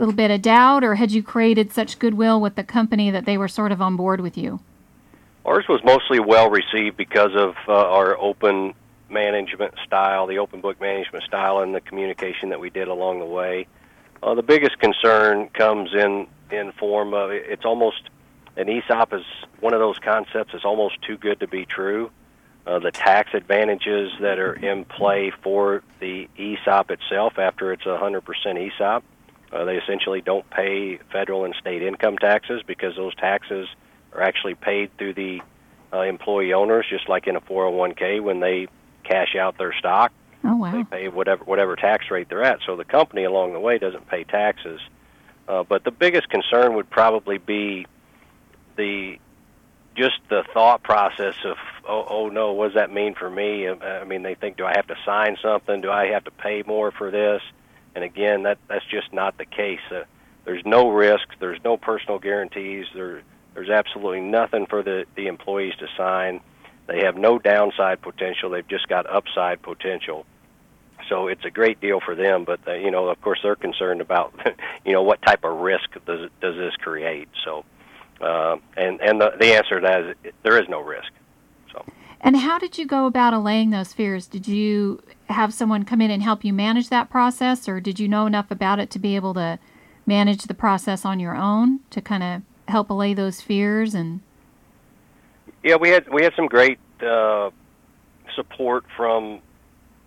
little 0.01 0.15
bit 0.15 0.31
of 0.31 0.43
doubt, 0.43 0.83
or 0.83 0.95
had 0.95 1.13
you 1.13 1.23
created 1.23 1.73
such 1.73 1.99
goodwill 1.99 2.41
with 2.41 2.55
the 2.55 2.65
company 2.65 3.11
that 3.11 3.27
they 3.27 3.37
were 3.37 3.49
sort 3.49 3.71
of 3.71 3.83
on 3.83 3.97
board 3.97 4.21
with 4.21 4.37
you? 4.37 4.61
Ours 5.45 5.67
was 5.69 5.81
mostly 5.85 6.21
well 6.21 6.51
received 6.51 6.97
because 6.97 7.35
of 7.35 7.55
uh, 7.69 7.73
our 7.73 8.19
open 8.19 8.75
management 9.11 9.75
style, 9.85 10.27
the 10.27 10.39
open 10.39 10.61
book 10.61 10.81
management 10.81 11.25
style, 11.25 11.61
and 11.61 11.75
the 11.75 11.81
communication 11.81 12.49
that 12.49 12.61
we 12.61 12.71
did 12.71 12.89
along 12.89 13.19
the 13.19 13.27
way. 13.27 13.67
Uh, 14.23 14.35
the 14.35 14.43
biggest 14.43 14.79
concern 14.79 15.49
comes 15.49 15.91
in 15.95 16.27
in 16.51 16.73
form 16.73 17.15
of 17.15 17.31
it's 17.31 17.65
almost 17.65 18.11
an 18.61 18.69
ESOP 18.69 19.15
is 19.15 19.25
one 19.61 19.73
of 19.73 19.81
those 19.81 19.99
concepts 19.99 20.53
that's 20.53 20.65
almost 20.65 21.01
too 21.03 21.17
good 21.17 21.41
to 21.41 21.49
be 21.49 21.65
true. 21.65 22.11
Uh, 22.67 22.79
the 22.79 22.91
tax 22.91 23.31
advantages 23.33 24.13
that 24.21 24.39
are 24.39 24.53
in 24.53 24.85
play 24.85 25.33
for 25.43 25.83
the 25.99 26.29
ESOP 26.39 26.91
itself 26.91 27.39
after 27.39 27.73
it's 27.73 27.87
a 27.87 27.99
100% 27.99 28.23
ESOP. 28.71 29.03
Uh, 29.51 29.65
they 29.65 29.77
essentially 29.77 30.21
don't 30.21 30.49
pay 30.51 30.99
federal 31.11 31.45
and 31.45 31.55
state 31.59 31.83
income 31.83 32.19
taxes 32.19 32.63
because 32.67 32.95
those 32.97 33.15
taxes 33.15 33.67
are 34.13 34.21
actually 34.21 34.55
paid 34.55 34.97
through 34.99 35.15
the 35.15 35.41
uh, 35.93 36.03
employee 36.03 36.53
owners, 36.53 36.87
just 36.89 37.09
like 37.09 37.27
in 37.27 37.37
a 37.37 37.41
401k 37.41 38.23
when 38.23 38.41
they 38.41 38.69
cash 39.05 39.35
out 39.37 39.57
their 39.57 39.73
stock. 39.73 40.13
Oh 40.45 40.57
wow! 40.57 40.73
They 40.73 40.85
pay 40.85 41.09
whatever 41.09 41.45
whatever 41.45 41.77
tax 41.77 42.11
rate 42.11 42.29
they're 42.29 42.45
at. 42.45 42.61
So 42.65 42.77
the 42.77 42.85
company 42.85 43.25
along 43.25 43.53
the 43.53 43.61
way 43.61 43.79
doesn't 43.79 44.09
pay 44.09 44.25
taxes. 44.25 44.81
Uh, 45.49 45.65
but 45.65 45.85
the 45.85 45.91
biggest 45.91 46.29
concern 46.29 46.77
would 46.77 46.89
probably 46.89 47.39
be 47.39 47.87
the 48.81 49.19
just 49.97 50.21
the 50.31 50.45
thought 50.55 50.83
process 50.83 51.35
of 51.45 51.57
oh, 51.87 52.07
oh 52.09 52.29
no, 52.29 52.53
what 52.53 52.69
does 52.69 52.75
that 52.75 52.93
mean 52.93 53.15
for 53.15 53.29
me? 53.29 53.69
I 53.69 54.05
mean, 54.05 54.23
they 54.23 54.35
think, 54.35 54.57
do 54.57 54.65
I 54.65 54.73
have 54.75 54.87
to 54.87 54.97
sign 55.05 55.37
something? 55.43 55.81
Do 55.81 55.91
I 55.91 56.07
have 56.09 56.25
to 56.25 56.31
pay 56.31 56.63
more 56.67 56.91
for 56.91 57.11
this? 57.11 57.43
And 57.95 58.05
again, 58.05 58.45
that 58.45 58.59
that's 58.69 58.85
just 58.87 59.13
not 59.13 59.37
the 59.37 59.45
case. 59.45 59.81
Uh, 59.91 60.05
there's 60.45 60.65
no 60.65 60.91
risk. 60.91 61.29
There's 61.39 61.61
no 61.65 61.77
personal 61.77 62.19
guarantees. 62.19 62.87
There 62.95 63.23
there's 63.55 63.71
absolutely 63.71 64.21
nothing 64.21 64.67
for 64.67 64.83
the 64.83 65.05
the 65.17 65.27
employees 65.27 65.75
to 65.81 65.87
sign. 65.97 66.41
They 66.87 67.05
have 67.05 67.17
no 67.17 67.39
downside 67.39 68.01
potential. 68.01 68.51
They've 68.51 68.67
just 68.67 68.89
got 68.89 69.09
upside 69.09 69.63
potential. 69.63 70.25
So 71.09 71.29
it's 71.29 71.45
a 71.45 71.51
great 71.51 71.81
deal 71.81 72.01
for 72.01 72.15
them. 72.15 72.45
But 72.45 72.61
uh, 72.67 72.75
you 72.75 72.91
know, 72.91 73.09
of 73.09 73.21
course, 73.21 73.41
they're 73.43 73.57
concerned 73.57 74.01
about 74.01 74.33
you 74.85 74.93
know 74.93 75.03
what 75.03 75.21
type 75.23 75.45
of 75.45 75.59
risk 75.59 75.91
does 76.07 76.31
does 76.41 76.57
this 76.57 76.75
create. 76.77 77.29
So, 77.45 77.65
and 78.21 79.01
and 79.01 79.21
the 79.21 79.33
the 79.39 79.55
answer 79.55 79.81
to 79.81 79.87
that 79.87 80.03
is 80.27 80.33
there 80.43 80.61
is 80.61 80.69
no 80.69 80.81
risk. 80.81 81.11
So. 81.73 81.85
And 82.21 82.37
how 82.37 82.59
did 82.59 82.79
you 82.79 82.87
go 82.87 83.07
about 83.07 83.33
allaying 83.33 83.71
those 83.71 83.93
fears? 83.93 84.27
Did 84.27 84.47
you 84.47 85.03
have 85.29 85.55
someone 85.55 85.85
come 85.85 86.01
in 86.01 86.11
and 86.11 86.23
help 86.23 86.45
you 86.45 86.53
manage 86.53 86.89
that 86.89 87.11
process, 87.11 87.69
or 87.69 87.81
did 87.81 87.99
you 87.99 88.09
know 88.09 88.27
enough 88.27 88.51
about 88.51 88.79
it 88.79 88.91
to 88.91 88.99
be 88.99 89.17
able 89.17 89.35
to 89.35 89.59
manage 90.07 90.45
the 90.45 90.55
process 90.55 91.05
on 91.05 91.21
your 91.21 91.37
own 91.37 91.81
to 91.91 92.01
kind 92.01 92.23
of 92.23 92.43
help 92.69 92.91
allay 92.91 93.15
those 93.15 93.41
fears? 93.41 93.95
And 93.95 94.21
yeah, 95.63 95.77
we 95.77 95.91
had 95.91 96.09
we 96.13 96.23
had 96.23 96.35
some 96.37 96.47
great 96.47 96.79
uh, 97.03 97.51
support 98.35 98.85
from 98.97 99.41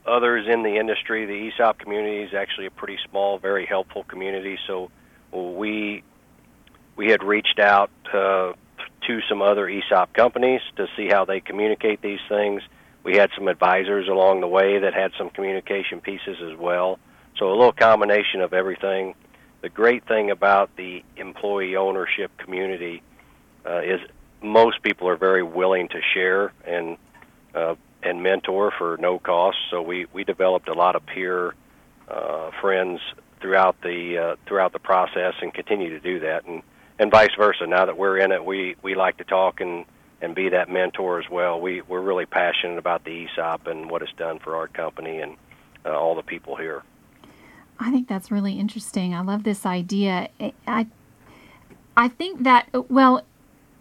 others 0.05 0.47
in 0.47 0.63
the 0.63 0.77
industry. 0.77 1.25
The 1.25 1.47
ESOP 1.47 1.79
community 1.79 2.23
is 2.23 2.33
actually 2.33 2.65
a 2.65 2.71
pretty 2.71 2.97
small, 3.09 3.39
very 3.39 3.65
helpful 3.65 4.03
community. 4.03 4.57
So 4.67 4.91
we 5.31 6.03
we 6.95 7.09
had 7.09 7.23
reached 7.23 7.59
out 7.59 7.91
uh, 8.13 8.53
to 9.07 9.19
some 9.27 9.41
other 9.41 9.67
ESOP 9.67 10.13
companies 10.13 10.61
to 10.77 10.87
see 10.95 11.07
how 11.09 11.25
they 11.25 11.39
communicate 11.39 12.01
these 12.01 12.19
things. 12.29 12.61
We 13.03 13.17
had 13.17 13.29
some 13.35 13.47
advisors 13.47 14.07
along 14.07 14.41
the 14.41 14.47
way 14.47 14.79
that 14.79 14.93
had 14.93 15.11
some 15.17 15.29
communication 15.29 15.99
pieces 15.99 16.37
as 16.41 16.57
well. 16.57 16.99
So 17.37 17.49
a 17.49 17.55
little 17.55 17.73
combination 17.73 18.41
of 18.41 18.53
everything. 18.53 19.15
The 19.61 19.69
great 19.69 20.07
thing 20.07 20.31
about 20.31 20.75
the 20.75 21.03
employee 21.17 21.75
ownership 21.75 22.31
community 22.37 23.01
uh, 23.65 23.81
is 23.81 23.99
most 24.41 24.81
people 24.83 25.07
are 25.07 25.15
very 25.15 25.43
willing 25.43 25.87
to 25.89 26.01
share 26.13 26.53
and 26.65 26.97
uh, 27.55 27.75
and 28.01 28.21
mentor 28.21 28.73
for 28.77 28.97
no 28.99 29.19
cost. 29.19 29.57
So 29.71 29.81
we 29.81 30.05
we 30.13 30.23
developed 30.23 30.67
a 30.67 30.73
lot 30.73 30.95
of 30.95 31.05
peer 31.05 31.55
uh, 32.09 32.51
friends 32.61 32.99
throughout 33.39 33.81
the 33.81 34.17
uh, 34.17 34.35
throughout 34.47 34.73
the 34.73 34.79
process 34.79 35.33
and 35.41 35.53
continue 35.53 35.89
to 35.89 35.99
do 35.99 36.19
that. 36.19 36.45
And 36.45 36.61
and 37.03 37.11
vice 37.11 37.35
versa. 37.37 37.67
Now 37.67 37.85
that 37.85 37.97
we're 37.97 38.17
in 38.17 38.31
it, 38.31 38.43
we 38.43 38.75
we 38.81 38.95
like 38.95 39.17
to 39.17 39.23
talk 39.25 39.61
and 39.61 39.85
and 40.21 40.33
be 40.33 40.49
that 40.49 40.69
mentor 40.69 41.19
as 41.19 41.29
well. 41.29 41.61
We 41.61 41.81
we're 41.81 42.01
really 42.01 42.25
passionate 42.25 42.79
about 42.79 43.03
the 43.03 43.25
ESOP 43.25 43.67
and 43.67 43.91
what 43.91 44.01
it's 44.01 44.13
done 44.13 44.39
for 44.39 44.55
our 44.55 44.67
company 44.69 45.19
and 45.19 45.35
uh, 45.85 45.91
all 45.91 46.15
the 46.15 46.23
people 46.23 46.55
here. 46.55 46.81
I 47.77 47.91
think 47.91 48.07
that's 48.07 48.31
really 48.31 48.57
interesting. 48.57 49.13
I 49.13 49.21
love 49.21 49.43
this 49.43 49.65
idea. 49.65 50.29
I 50.65 50.87
I 51.95 52.07
think 52.07 52.43
that 52.43 52.69
well, 52.89 53.23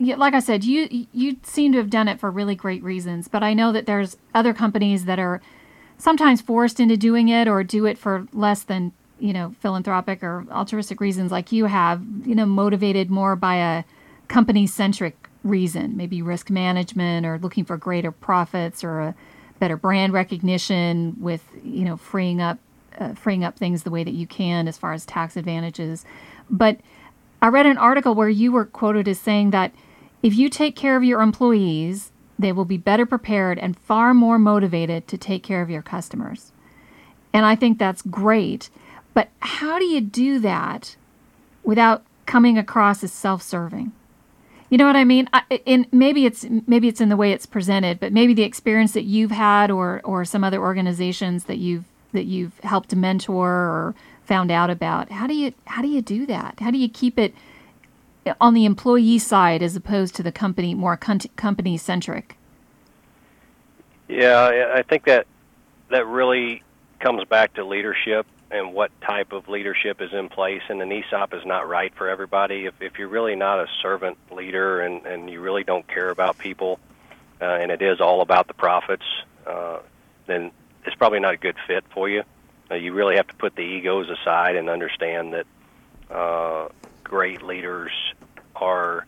like 0.00 0.34
I 0.34 0.40
said, 0.40 0.64
you 0.64 1.06
you 1.12 1.36
seem 1.44 1.72
to 1.72 1.78
have 1.78 1.90
done 1.90 2.08
it 2.08 2.18
for 2.18 2.30
really 2.30 2.56
great 2.56 2.82
reasons, 2.82 3.28
but 3.28 3.42
I 3.44 3.54
know 3.54 3.70
that 3.70 3.86
there's 3.86 4.16
other 4.34 4.52
companies 4.52 5.04
that 5.04 5.20
are 5.20 5.40
sometimes 5.96 6.40
forced 6.40 6.80
into 6.80 6.96
doing 6.96 7.28
it 7.28 7.46
or 7.46 7.62
do 7.62 7.86
it 7.86 7.96
for 7.96 8.26
less 8.32 8.64
than 8.64 8.92
you 9.22 9.32
know 9.32 9.54
philanthropic 9.60 10.22
or 10.22 10.44
altruistic 10.50 11.00
reasons 11.00 11.30
like 11.30 11.52
you 11.52 11.66
have 11.66 12.02
you 12.26 12.34
know 12.34 12.44
motivated 12.44 13.08
more 13.08 13.36
by 13.36 13.54
a 13.54 13.84
company 14.26 14.66
centric 14.66 15.28
reason 15.44 15.96
maybe 15.96 16.20
risk 16.20 16.50
management 16.50 17.24
or 17.24 17.38
looking 17.38 17.64
for 17.64 17.76
greater 17.76 18.10
profits 18.10 18.82
or 18.82 19.00
a 19.00 19.14
better 19.60 19.76
brand 19.76 20.12
recognition 20.12 21.16
with 21.20 21.44
you 21.62 21.84
know 21.84 21.96
freeing 21.96 22.40
up 22.40 22.58
uh, 22.98 23.14
freeing 23.14 23.44
up 23.44 23.56
things 23.56 23.84
the 23.84 23.90
way 23.90 24.02
that 24.02 24.12
you 24.12 24.26
can 24.26 24.68
as 24.68 24.76
far 24.76 24.92
as 24.92 25.06
tax 25.06 25.36
advantages. 25.36 26.04
But 26.50 26.78
i 27.40 27.46
read 27.46 27.66
an 27.66 27.78
article 27.78 28.14
where 28.14 28.28
you 28.28 28.50
were 28.50 28.64
quoted 28.64 29.06
as 29.06 29.20
saying 29.20 29.50
that 29.50 29.72
if 30.22 30.34
you 30.34 30.48
take 30.48 30.74
care 30.74 30.96
of 30.96 31.04
your 31.04 31.22
employees 31.22 32.10
they 32.38 32.50
will 32.50 32.64
be 32.64 32.76
better 32.76 33.06
prepared 33.06 33.58
and 33.58 33.78
far 33.78 34.12
more 34.12 34.38
motivated 34.38 35.06
to 35.06 35.16
take 35.16 35.44
care 35.44 35.62
of 35.62 35.70
your 35.70 35.82
customers. 35.82 36.50
And 37.32 37.46
i 37.46 37.54
think 37.54 37.78
that's 37.78 38.02
great 38.02 38.68
but 39.14 39.28
how 39.40 39.78
do 39.78 39.84
you 39.84 40.00
do 40.00 40.38
that 40.40 40.96
without 41.62 42.02
coming 42.26 42.58
across 42.58 43.04
as 43.04 43.12
self-serving? 43.12 43.92
You 44.70 44.78
know 44.78 44.86
what 44.86 44.96
I 44.96 45.04
mean? 45.04 45.28
I, 45.34 45.42
in 45.66 45.86
maybe 45.92 46.24
it's 46.24 46.46
maybe 46.66 46.88
it's 46.88 47.02
in 47.02 47.10
the 47.10 47.16
way 47.16 47.32
it's 47.32 47.44
presented, 47.44 48.00
but 48.00 48.10
maybe 48.10 48.32
the 48.32 48.42
experience 48.42 48.92
that 48.92 49.04
you've 49.04 49.30
had, 49.30 49.70
or 49.70 50.00
or 50.02 50.24
some 50.24 50.42
other 50.42 50.62
organizations 50.62 51.44
that 51.44 51.58
you've 51.58 51.84
that 52.12 52.24
you've 52.24 52.58
helped 52.60 52.96
mentor 52.96 53.50
or 53.50 53.94
found 54.24 54.50
out 54.50 54.70
about. 54.70 55.10
How 55.10 55.26
do 55.26 55.34
you 55.34 55.52
how 55.66 55.82
do 55.82 55.88
you 55.88 56.00
do 56.00 56.24
that? 56.24 56.60
How 56.60 56.70
do 56.70 56.78
you 56.78 56.88
keep 56.88 57.18
it 57.18 57.34
on 58.40 58.54
the 58.54 58.64
employee 58.64 59.18
side 59.18 59.62
as 59.62 59.76
opposed 59.76 60.14
to 60.16 60.22
the 60.22 60.32
company 60.32 60.74
more 60.74 60.96
company 60.96 61.76
centric? 61.76 62.38
Yeah, 64.08 64.72
I 64.74 64.80
think 64.80 65.04
that 65.04 65.26
that 65.90 66.06
really 66.06 66.62
comes 66.98 67.24
back 67.24 67.52
to 67.54 67.64
leadership 67.64 68.26
and 68.52 68.74
what 68.74 68.90
type 69.00 69.32
of 69.32 69.48
leadership 69.48 70.02
is 70.02 70.12
in 70.12 70.28
place. 70.28 70.60
And 70.68 70.80
an 70.82 70.92
ESOP 70.92 71.32
is 71.32 71.44
not 71.46 71.68
right 71.68 71.92
for 71.96 72.08
everybody. 72.08 72.66
If, 72.66 72.74
if 72.80 72.98
you're 72.98 73.08
really 73.08 73.34
not 73.34 73.58
a 73.58 73.66
servant 73.80 74.18
leader 74.30 74.82
and, 74.82 75.06
and 75.06 75.30
you 75.30 75.40
really 75.40 75.64
don't 75.64 75.88
care 75.88 76.10
about 76.10 76.36
people, 76.38 76.78
uh, 77.40 77.46
and 77.46 77.70
it 77.72 77.80
is 77.80 78.00
all 78.00 78.20
about 78.20 78.48
the 78.48 78.54
profits, 78.54 79.04
uh, 79.46 79.78
then 80.26 80.52
it's 80.84 80.94
probably 80.96 81.18
not 81.18 81.34
a 81.34 81.38
good 81.38 81.56
fit 81.66 81.84
for 81.94 82.08
you. 82.08 82.22
Uh, 82.70 82.74
you 82.74 82.92
really 82.92 83.16
have 83.16 83.26
to 83.26 83.34
put 83.34 83.56
the 83.56 83.62
egos 83.62 84.08
aside 84.10 84.56
and 84.56 84.68
understand 84.68 85.32
that 85.32 85.46
uh, 86.10 86.68
great 87.02 87.42
leaders 87.42 87.90
are 88.54 89.06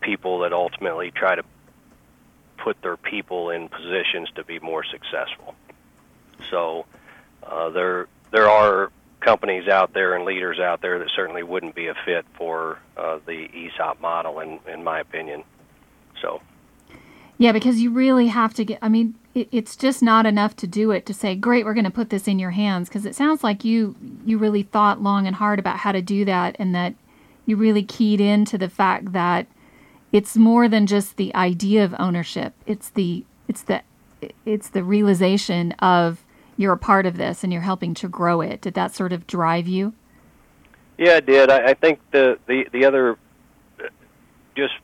people 0.00 0.40
that 0.40 0.52
ultimately 0.52 1.12
try 1.12 1.36
to 1.36 1.44
put 2.56 2.80
their 2.82 2.96
people 2.96 3.50
in 3.50 3.68
positions 3.68 4.28
to 4.34 4.44
be 4.44 4.58
more 4.58 4.84
successful. 4.84 5.54
So 6.50 6.84
uh, 7.42 7.70
there 7.70 8.08
there 8.30 8.48
are 8.48 8.90
companies 9.20 9.68
out 9.68 9.92
there 9.94 10.14
and 10.14 10.24
leaders 10.24 10.58
out 10.58 10.80
there 10.80 10.98
that 10.98 11.08
certainly 11.14 11.42
wouldn't 11.42 11.74
be 11.74 11.88
a 11.88 11.94
fit 12.04 12.24
for 12.34 12.78
uh, 12.96 13.18
the 13.26 13.48
ESOP 13.54 14.00
model, 14.00 14.40
in 14.40 14.60
in 14.66 14.84
my 14.84 15.00
opinion. 15.00 15.44
So. 16.20 16.40
Yeah, 17.40 17.52
because 17.52 17.80
you 17.80 17.90
really 17.90 18.26
have 18.28 18.52
to 18.54 18.64
get. 18.64 18.80
I 18.82 18.88
mean, 18.88 19.14
it, 19.32 19.48
it's 19.52 19.76
just 19.76 20.02
not 20.02 20.26
enough 20.26 20.56
to 20.56 20.66
do 20.66 20.90
it 20.90 21.06
to 21.06 21.14
say, 21.14 21.36
"Great, 21.36 21.64
we're 21.64 21.74
going 21.74 21.84
to 21.84 21.90
put 21.90 22.10
this 22.10 22.26
in 22.26 22.38
your 22.40 22.50
hands." 22.50 22.88
Because 22.88 23.06
it 23.06 23.14
sounds 23.14 23.44
like 23.44 23.64
you 23.64 23.94
you 24.26 24.38
really 24.38 24.64
thought 24.64 25.02
long 25.02 25.26
and 25.26 25.36
hard 25.36 25.60
about 25.60 25.78
how 25.78 25.92
to 25.92 26.02
do 26.02 26.24
that, 26.24 26.56
and 26.58 26.74
that 26.74 26.94
you 27.46 27.56
really 27.56 27.84
keyed 27.84 28.20
into 28.20 28.58
the 28.58 28.68
fact 28.68 29.12
that 29.12 29.46
it's 30.12 30.36
more 30.36 30.68
than 30.68 30.86
just 30.86 31.16
the 31.16 31.34
idea 31.34 31.84
of 31.84 31.94
ownership. 31.98 32.54
It's 32.66 32.90
the 32.90 33.24
it's 33.46 33.62
the 33.62 33.82
it's 34.44 34.70
the 34.70 34.82
realization 34.82 35.72
of 35.78 36.24
you're 36.58 36.74
a 36.74 36.78
part 36.78 37.06
of 37.06 37.16
this 37.16 37.42
and 37.42 37.52
you're 37.52 37.62
helping 37.62 37.94
to 37.94 38.08
grow 38.08 38.42
it. 38.42 38.60
Did 38.60 38.74
that 38.74 38.94
sort 38.94 39.14
of 39.14 39.26
drive 39.26 39.66
you? 39.66 39.94
Yeah, 40.98 41.16
it 41.16 41.26
did. 41.26 41.48
I, 41.48 41.68
I 41.68 41.74
think 41.74 42.00
the, 42.10 42.38
the 42.46 42.66
the 42.72 42.84
other 42.84 43.16
just 44.56 44.74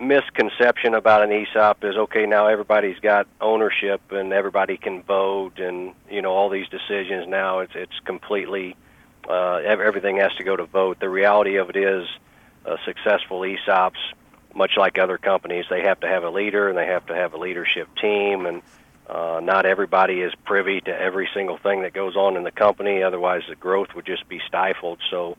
misconception 0.00 0.94
about 0.94 1.22
an 1.22 1.30
ESOP 1.30 1.84
is 1.84 1.96
okay. 1.96 2.24
Now 2.26 2.46
everybody's 2.48 2.98
got 2.98 3.28
ownership 3.40 4.00
and 4.10 4.32
everybody 4.32 4.78
can 4.78 5.02
vote, 5.02 5.58
and 5.58 5.92
you 6.10 6.22
know 6.22 6.32
all 6.32 6.48
these 6.48 6.66
decisions. 6.68 7.28
Now 7.28 7.60
it's 7.60 7.74
it's 7.74 8.00
completely 8.06 8.74
uh, 9.28 9.56
everything 9.56 10.16
has 10.16 10.32
to 10.38 10.44
go 10.44 10.56
to 10.56 10.64
vote. 10.64 10.98
The 10.98 11.10
reality 11.10 11.56
of 11.56 11.68
it 11.68 11.76
is, 11.76 12.08
uh, 12.64 12.76
successful 12.86 13.40
ESOPs, 13.40 13.98
much 14.54 14.72
like 14.78 14.98
other 14.98 15.18
companies, 15.18 15.66
they 15.68 15.82
have 15.82 16.00
to 16.00 16.06
have 16.06 16.24
a 16.24 16.30
leader 16.30 16.68
and 16.68 16.78
they 16.78 16.86
have 16.86 17.04
to 17.06 17.14
have 17.14 17.34
a 17.34 17.36
leadership 17.36 17.88
team 18.00 18.46
and 18.46 18.62
uh, 19.08 19.40
not 19.42 19.66
everybody 19.66 20.20
is 20.20 20.32
privy 20.44 20.80
to 20.80 20.90
every 20.90 21.28
single 21.32 21.58
thing 21.58 21.82
that 21.82 21.92
goes 21.92 22.16
on 22.16 22.36
in 22.36 22.42
the 22.42 22.50
company. 22.50 23.02
Otherwise, 23.02 23.42
the 23.48 23.54
growth 23.54 23.88
would 23.94 24.06
just 24.06 24.28
be 24.28 24.40
stifled. 24.46 24.98
So, 25.10 25.36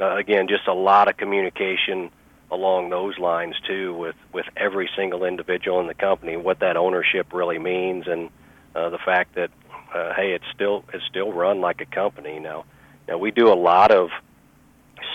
uh, 0.00 0.16
again, 0.16 0.48
just 0.48 0.66
a 0.66 0.74
lot 0.74 1.08
of 1.08 1.16
communication 1.16 2.10
along 2.50 2.90
those 2.90 3.18
lines 3.18 3.54
too, 3.66 3.94
with 3.94 4.16
with 4.32 4.46
every 4.56 4.90
single 4.96 5.24
individual 5.24 5.80
in 5.80 5.86
the 5.86 5.94
company, 5.94 6.36
what 6.36 6.60
that 6.60 6.76
ownership 6.76 7.32
really 7.32 7.58
means, 7.58 8.06
and 8.06 8.30
uh, 8.74 8.90
the 8.90 8.98
fact 8.98 9.36
that 9.36 9.50
uh, 9.94 10.12
hey, 10.14 10.32
it's 10.32 10.44
still 10.52 10.84
it's 10.92 11.04
still 11.06 11.32
run 11.32 11.60
like 11.60 11.80
a 11.80 11.86
company 11.86 12.40
now. 12.40 12.64
Now 13.06 13.18
we 13.18 13.30
do 13.30 13.52
a 13.52 13.54
lot 13.54 13.92
of 13.92 14.10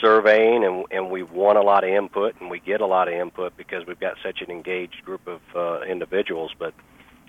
surveying 0.01 0.63
and 0.63 0.85
and 0.91 1.09
we 1.09 1.23
want 1.23 1.57
a 1.57 1.61
lot 1.61 1.83
of 1.83 1.89
input 1.89 2.35
and 2.39 2.49
we 2.49 2.59
get 2.59 2.79
a 2.79 2.85
lot 2.85 3.07
of 3.07 3.13
input 3.13 3.57
because 3.57 3.85
we've 3.85 3.99
got 3.99 4.15
such 4.23 4.41
an 4.41 4.49
engaged 4.51 5.03
group 5.03 5.27
of 5.27 5.41
uh, 5.55 5.81
individuals, 5.81 6.51
but 6.57 6.73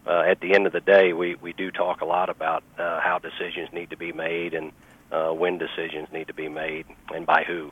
uh, 0.07 0.21
at 0.21 0.41
the 0.41 0.55
end 0.55 0.67
of 0.67 0.73
the 0.73 0.81
day, 0.81 1.13
we, 1.13 1.35
we 1.37 1.53
do 1.53 1.71
talk 1.71 2.01
a 2.01 2.05
lot 2.05 2.29
about 2.29 2.63
uh, 2.79 3.01
how 3.01 3.19
decisions 3.19 3.69
need 3.73 3.91
to 3.91 3.97
be 3.97 4.13
made 4.13 4.55
and 4.55 4.73
uh, 5.13 5.31
when 5.31 5.59
decisions 5.59 6.09
need 6.13 6.29
to 6.29 6.35
be 6.35 6.49
made 6.49 6.87
and 7.15 7.27
by 7.27 7.45
who. 7.47 7.71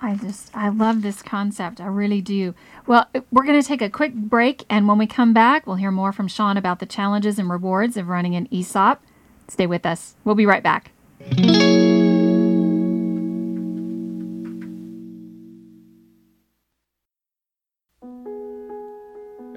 I 0.00 0.14
just, 0.14 0.56
I 0.56 0.68
love 0.68 1.02
this 1.02 1.22
concept. 1.22 1.80
I 1.80 1.86
really 1.86 2.20
do. 2.20 2.54
Well, 2.86 3.08
we're 3.32 3.44
going 3.44 3.60
to 3.60 3.66
take 3.66 3.82
a 3.82 3.90
quick 3.90 4.14
break, 4.14 4.64
and 4.70 4.86
when 4.86 4.96
we 4.96 5.08
come 5.08 5.34
back, 5.34 5.66
we'll 5.66 5.76
hear 5.76 5.90
more 5.90 6.12
from 6.12 6.28
Sean 6.28 6.56
about 6.56 6.78
the 6.78 6.86
challenges 6.86 7.38
and 7.38 7.50
rewards 7.50 7.96
of 7.96 8.08
running 8.08 8.36
an 8.36 8.48
ESOP. 8.52 9.02
Stay 9.48 9.66
with 9.66 9.84
us. 9.84 10.14
We'll 10.24 10.36
be 10.36 10.46
right 10.46 10.62
back. 10.62 10.92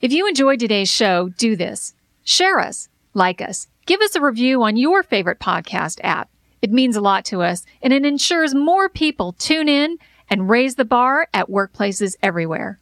If 0.00 0.12
you 0.14 0.26
enjoyed 0.26 0.58
today's 0.60 0.90
show, 0.90 1.28
do 1.36 1.56
this. 1.56 1.92
Share 2.24 2.58
us, 2.58 2.88
like 3.12 3.42
us, 3.42 3.66
give 3.84 4.00
us 4.00 4.14
a 4.14 4.22
review 4.22 4.62
on 4.62 4.78
your 4.78 5.02
favorite 5.02 5.38
podcast 5.38 6.00
app. 6.02 6.30
It 6.62 6.72
means 6.72 6.96
a 6.96 7.02
lot 7.02 7.26
to 7.26 7.42
us, 7.42 7.66
and 7.82 7.92
it 7.92 8.06
ensures 8.06 8.54
more 8.54 8.88
people 8.88 9.32
tune 9.32 9.68
in 9.68 9.98
and 10.30 10.48
raise 10.48 10.76
the 10.76 10.86
bar 10.86 11.28
at 11.34 11.50
workplaces 11.50 12.16
everywhere. 12.22 12.80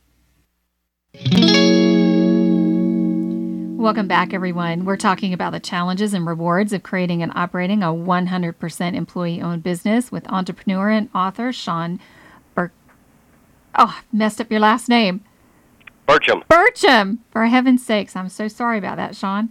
Welcome 3.77 4.07
back, 4.07 4.33
everyone. 4.33 4.85
We're 4.85 4.97
talking 4.97 5.33
about 5.33 5.51
the 5.51 5.59
challenges 5.59 6.15
and 6.15 6.25
rewards 6.25 6.73
of 6.73 6.85
creating 6.85 7.25
and 7.25 7.33
operating 7.35 7.83
a 7.83 7.87
100% 7.87 8.95
employee 8.95 9.43
owned 9.43 9.65
business 9.65 10.13
with 10.13 10.31
entrepreneur 10.31 10.91
and 10.91 11.09
author 11.13 11.53
Sean 11.53 11.99
Burke. 12.55 12.71
Oh, 13.75 14.03
messed 14.13 14.41
up 14.41 14.53
your 14.53 14.61
last 14.61 14.89
name. 14.89 15.25
Burcham. 16.09 16.43
Burcham, 16.47 17.19
for 17.31 17.47
heaven's 17.47 17.85
sakes. 17.85 18.17
I'm 18.17 18.31
so 18.31 18.49
sorry 18.49 18.79
about 18.79 18.97
that, 18.97 19.15
Sean. 19.15 19.50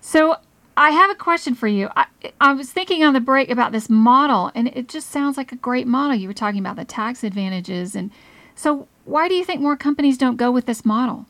So, 0.00 0.36
I 0.76 0.90
have 0.90 1.10
a 1.10 1.14
question 1.14 1.54
for 1.54 1.68
you. 1.68 1.88
I, 1.96 2.06
I, 2.40 2.52
was 2.52 2.70
thinking 2.70 3.02
on 3.02 3.14
the 3.14 3.20
break 3.20 3.50
about 3.50 3.72
this 3.72 3.88
model, 3.88 4.50
and 4.54 4.68
it 4.68 4.88
just 4.88 5.08
sounds 5.08 5.36
like 5.36 5.52
a 5.52 5.56
great 5.56 5.86
model. 5.86 6.14
You 6.14 6.28
were 6.28 6.34
talking 6.34 6.60
about 6.60 6.76
the 6.76 6.84
tax 6.84 7.24
advantages. 7.24 7.94
And 7.94 8.10
so, 8.54 8.88
why 9.04 9.28
do 9.28 9.34
you 9.34 9.44
think 9.44 9.62
more 9.62 9.76
companies 9.76 10.18
don't 10.18 10.36
go 10.36 10.50
with 10.50 10.66
this 10.66 10.84
model? 10.84 11.26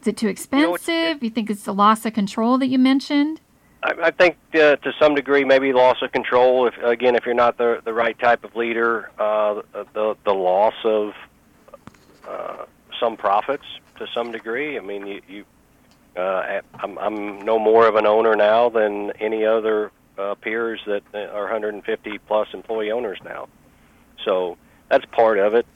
Is 0.00 0.08
it 0.08 0.16
too 0.16 0.28
expensive? 0.28 0.88
You, 0.88 1.14
know, 1.14 1.18
you 1.20 1.30
think 1.30 1.50
it's 1.50 1.64
the 1.64 1.74
loss 1.74 2.04
of 2.06 2.14
control 2.14 2.58
that 2.58 2.68
you 2.68 2.78
mentioned? 2.78 3.40
I, 3.82 3.92
I 4.04 4.10
think 4.10 4.36
uh, 4.54 4.76
to 4.76 4.92
some 4.98 5.14
degree, 5.14 5.44
maybe 5.44 5.72
loss 5.72 6.02
of 6.02 6.10
control. 6.12 6.66
If 6.66 6.76
again, 6.78 7.14
if 7.14 7.26
you're 7.26 7.34
not 7.34 7.58
the 7.58 7.80
the 7.84 7.92
right 7.92 8.18
type 8.18 8.42
of 8.42 8.56
leader, 8.56 9.10
uh, 9.18 9.62
the 9.92 10.16
the 10.24 10.34
loss 10.34 10.74
of 10.82 11.12
uh, 12.28 12.66
some 13.00 13.16
profits 13.16 13.64
to 13.98 14.06
some 14.14 14.32
degree. 14.32 14.76
I 14.76 14.80
mean, 14.80 15.06
you, 15.06 15.22
you 15.28 15.44
uh, 16.16 16.60
I'm, 16.74 16.98
I'm 16.98 17.40
no 17.40 17.58
more 17.58 17.86
of 17.86 17.94
an 17.94 18.06
owner 18.06 18.34
now 18.34 18.68
than 18.68 19.12
any 19.20 19.44
other 19.44 19.92
uh, 20.18 20.34
peers 20.34 20.80
that 20.86 21.02
are 21.14 21.42
150 21.42 22.18
plus 22.26 22.48
employee 22.52 22.90
owners 22.90 23.18
now. 23.24 23.48
So 24.24 24.56
that's 24.88 25.04
part 25.06 25.38
of 25.38 25.54
it. 25.54 25.66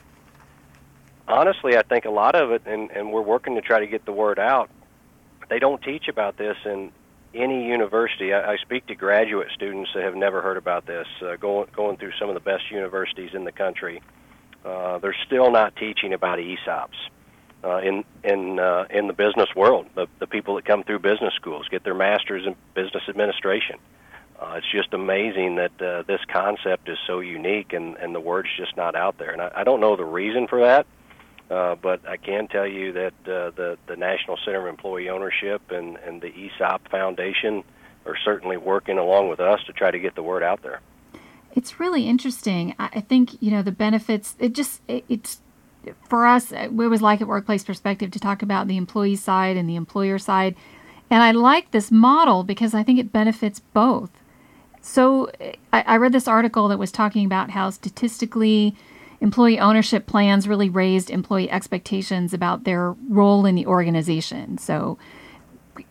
Honestly, 1.29 1.77
I 1.77 1.83
think 1.83 2.05
a 2.05 2.11
lot 2.11 2.35
of 2.35 2.51
it, 2.51 2.63
and, 2.67 2.91
and 2.91 3.13
we're 3.13 3.23
working 3.23 3.55
to 3.55 3.61
try 3.61 3.81
to 3.81 3.87
get 3.87 4.05
the 4.05 4.13
word 4.13 4.39
out. 4.39 4.69
They 5.49 5.59
don't 5.59 5.81
teach 5.83 6.09
about 6.09 6.37
this 6.37 6.57
in 6.65 6.91
any 7.35 7.67
university. 7.69 8.35
I, 8.35 8.55
I 8.55 8.57
speak 8.57 8.87
to 8.87 8.95
graduate 8.95 9.49
students 9.55 9.91
that 9.95 10.03
have 10.03 10.17
never 10.17 10.43
heard 10.43 10.57
about 10.57 10.87
this, 10.87 11.07
uh, 11.23 11.37
going 11.37 11.69
going 11.75 11.97
through 11.97 12.13
some 12.19 12.29
of 12.29 12.35
the 12.35 12.41
best 12.41 12.71
universities 12.71 13.31
in 13.33 13.45
the 13.45 13.53
country 13.53 14.03
uh, 14.03 14.22
they're 14.65 15.17
still 15.27 15.51
not 15.51 15.77
teaching 15.77 16.13
about 16.13 16.39
ESOPs 16.39 16.97
uh, 17.65 17.79
in 17.79 18.05
in 18.25 18.59
uh, 18.59 18.87
in 18.91 19.07
the 19.07 19.13
business 19.13 19.49
world. 19.55 19.87
The, 19.95 20.07
the 20.19 20.27
people 20.27 20.57
that 20.57 20.65
come 20.65 20.83
through 20.85 21.01
business 21.01 21.35
schools 21.35 21.69
get 21.71 21.85
their 21.85 21.95
masters 21.95 22.47
in 22.47 22.57
business 22.75 23.05
administration. 23.09 23.79
Uh, 24.41 24.55
it's 24.57 24.71
just 24.73 24.93
amazing 24.93 25.57
that 25.57 25.81
uh, 25.81 26.03
this 26.03 26.21
concept 26.27 26.89
is 26.89 26.99
so 27.07 27.21
unique 27.21 27.73
and, 27.73 27.97
and 27.99 28.13
the 28.13 28.21
word's 28.21 28.49
just 28.57 28.77
not 28.77 28.97
out 28.97 29.17
there. 29.19 29.31
And 29.31 29.41
I, 29.41 29.53
I 29.59 29.65
don't 29.65 29.79
know 29.79 29.95
the 29.95 30.05
reason 30.05 30.49
for 30.49 30.63
that, 30.63 30.85
uh, 31.49 31.77
but 31.77 32.09
I 32.09 32.17
can 32.17 32.49
tell 32.49 32.67
you 32.67 32.93
that 32.93 33.15
uh, 33.25 33.51
the 33.51 33.79
the 33.87 33.97
National 33.97 34.37
Center 34.45 34.61
of 34.61 34.67
Employee 34.67 35.09
Ownership 35.09 35.71
and, 35.71 35.97
and 35.99 36.21
the 36.21 36.29
ESOP 36.29 36.89
Foundation 36.89 37.63
are 38.05 38.17
certainly 38.25 38.57
working 38.57 38.99
along 38.99 39.29
with 39.29 39.39
us 39.39 39.63
to 39.67 39.73
try 39.73 39.93
to 39.93 39.99
get 39.99 40.17
the 40.17 40.23
word 40.25 40.43
out 40.43 40.63
there. 40.63 40.81
It's 41.55 41.79
really 41.79 42.09
interesting. 42.09 42.75
I 42.79 43.01
think 43.01 43.41
you 43.43 43.51
know 43.51 43.63
the 43.63 43.73
benefits. 43.73 44.37
It 44.39 44.55
just 44.55 44.81
it, 44.89 45.05
it's 45.09 45.41
for 46.09 46.27
us. 46.27 46.53
Uh, 46.53 46.69
we 46.71 46.85
always 46.85 47.03
like 47.03 47.21
at 47.21 47.29
Workplace 47.29 47.65
Perspective 47.65 48.11
to 48.13 48.19
talk 48.19 48.43
about 48.43 48.69
the 48.69 48.77
employee 48.77 49.17
side 49.17 49.57
and 49.57 49.69
the 49.69 49.77
employer 49.77 50.19
side, 50.19 50.57
and 51.11 51.23
I 51.23 51.33
like 51.33 51.71
this 51.71 51.91
model 51.91 52.43
because 52.43 52.75
I 52.75 52.83
think 52.83 52.99
it 52.99 53.13
benefits 53.13 53.61
both. 53.61 54.11
So 54.81 55.31
I, 55.73 55.85
I 55.87 55.97
read 55.97 56.13
this 56.13 56.27
article 56.27 56.69
that 56.69 56.79
was 56.79 56.91
talking 56.91 57.27
about 57.27 57.51
how 57.51 57.71
statistically 57.71 58.75
employee 59.21 59.61
ownership 59.61 60.07
plans 60.07 60.49
really 60.49 60.69
raised 60.69 61.11
employee 61.11 61.51
expectations 61.51 62.35
about 62.35 62.65
their 62.65 62.93
role 63.09 63.47
in 63.47 63.55
the 63.55 63.67
organization. 63.67 64.59
So 64.59 64.99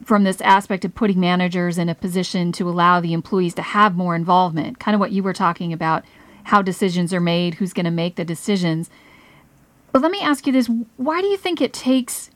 from 0.04 0.24
this 0.24 0.42
aspect 0.42 0.86
of 0.86 0.96
putting 0.96 1.20
managers 1.20 1.78
in 1.78 1.90
a 1.90 1.96
position 1.96 2.52
to 2.54 2.70
allow 2.70 3.00
the 3.00 3.14
employees 3.14 3.54
to 3.56 3.62
have 3.62 3.96
more 3.96 4.16
involvement, 4.16 4.80
kind 4.80 4.96
of 4.96 5.00
what 5.00 5.12
you 5.12 5.24
were 5.24 5.34
talking 5.34 5.72
about, 5.74 6.04
how 6.46 6.62
decisions 6.62 7.14
are 7.14 7.22
made, 7.22 7.56
who's 7.56 7.74
going 7.74 7.86
to 7.86 7.92
make 7.92 8.16
the 8.16 8.26
decisions. 8.26 8.90
But 9.92 10.02
let 10.02 10.12
me 10.12 10.22
ask 10.22 10.48
you 10.48 10.54
this 10.54 10.70
why 10.98 11.22
do 11.22 11.28
you 11.28 11.38
think 11.38 11.62
it 11.62 11.74
takes 11.74 12.30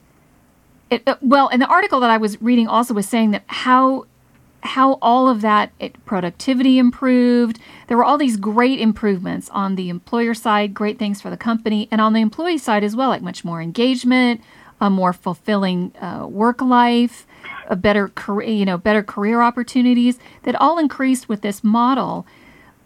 it, 0.89 1.03
uh, 1.07 1.15
well, 1.21 1.47
and 1.47 1.61
the 1.61 1.67
article 1.67 1.99
that 2.01 2.11
I 2.11 2.17
was 2.17 2.41
reading 2.41 2.67
also 2.67 2.93
was 2.93 3.07
saying 3.07 3.31
that 3.31 3.43
how 3.47 4.05
how 4.61 4.97
all 5.01 5.29
of 5.29 5.41
that 5.41 5.71
it, 5.79 6.03
productivity 6.05 6.79
improved. 6.79 7.59
There 7.87 7.97
were 7.97 8.03
all 8.03 8.17
these 8.17 8.37
great 8.37 8.79
improvements 8.79 9.49
on 9.51 9.75
the 9.75 9.89
employer 9.89 10.33
side, 10.33 10.73
great 10.73 10.97
things 10.97 11.21
for 11.21 11.29
the 11.29 11.37
company, 11.37 11.87
and 11.91 12.01
on 12.01 12.13
the 12.13 12.21
employee 12.21 12.57
side 12.57 12.83
as 12.83 12.95
well, 12.95 13.09
like 13.09 13.21
much 13.21 13.45
more 13.45 13.61
engagement, 13.61 14.41
a 14.81 14.89
more 14.89 15.13
fulfilling 15.13 15.93
uh, 16.01 16.27
work 16.27 16.61
life, 16.61 17.25
a 17.69 17.75
better 17.75 18.09
career, 18.09 18.49
you 18.49 18.65
know, 18.65 18.77
better 18.77 19.01
career 19.01 19.41
opportunities 19.41 20.19
that 20.43 20.55
all 20.55 20.77
increased 20.77 21.29
with 21.29 21.41
this 21.41 21.63
model. 21.63 22.25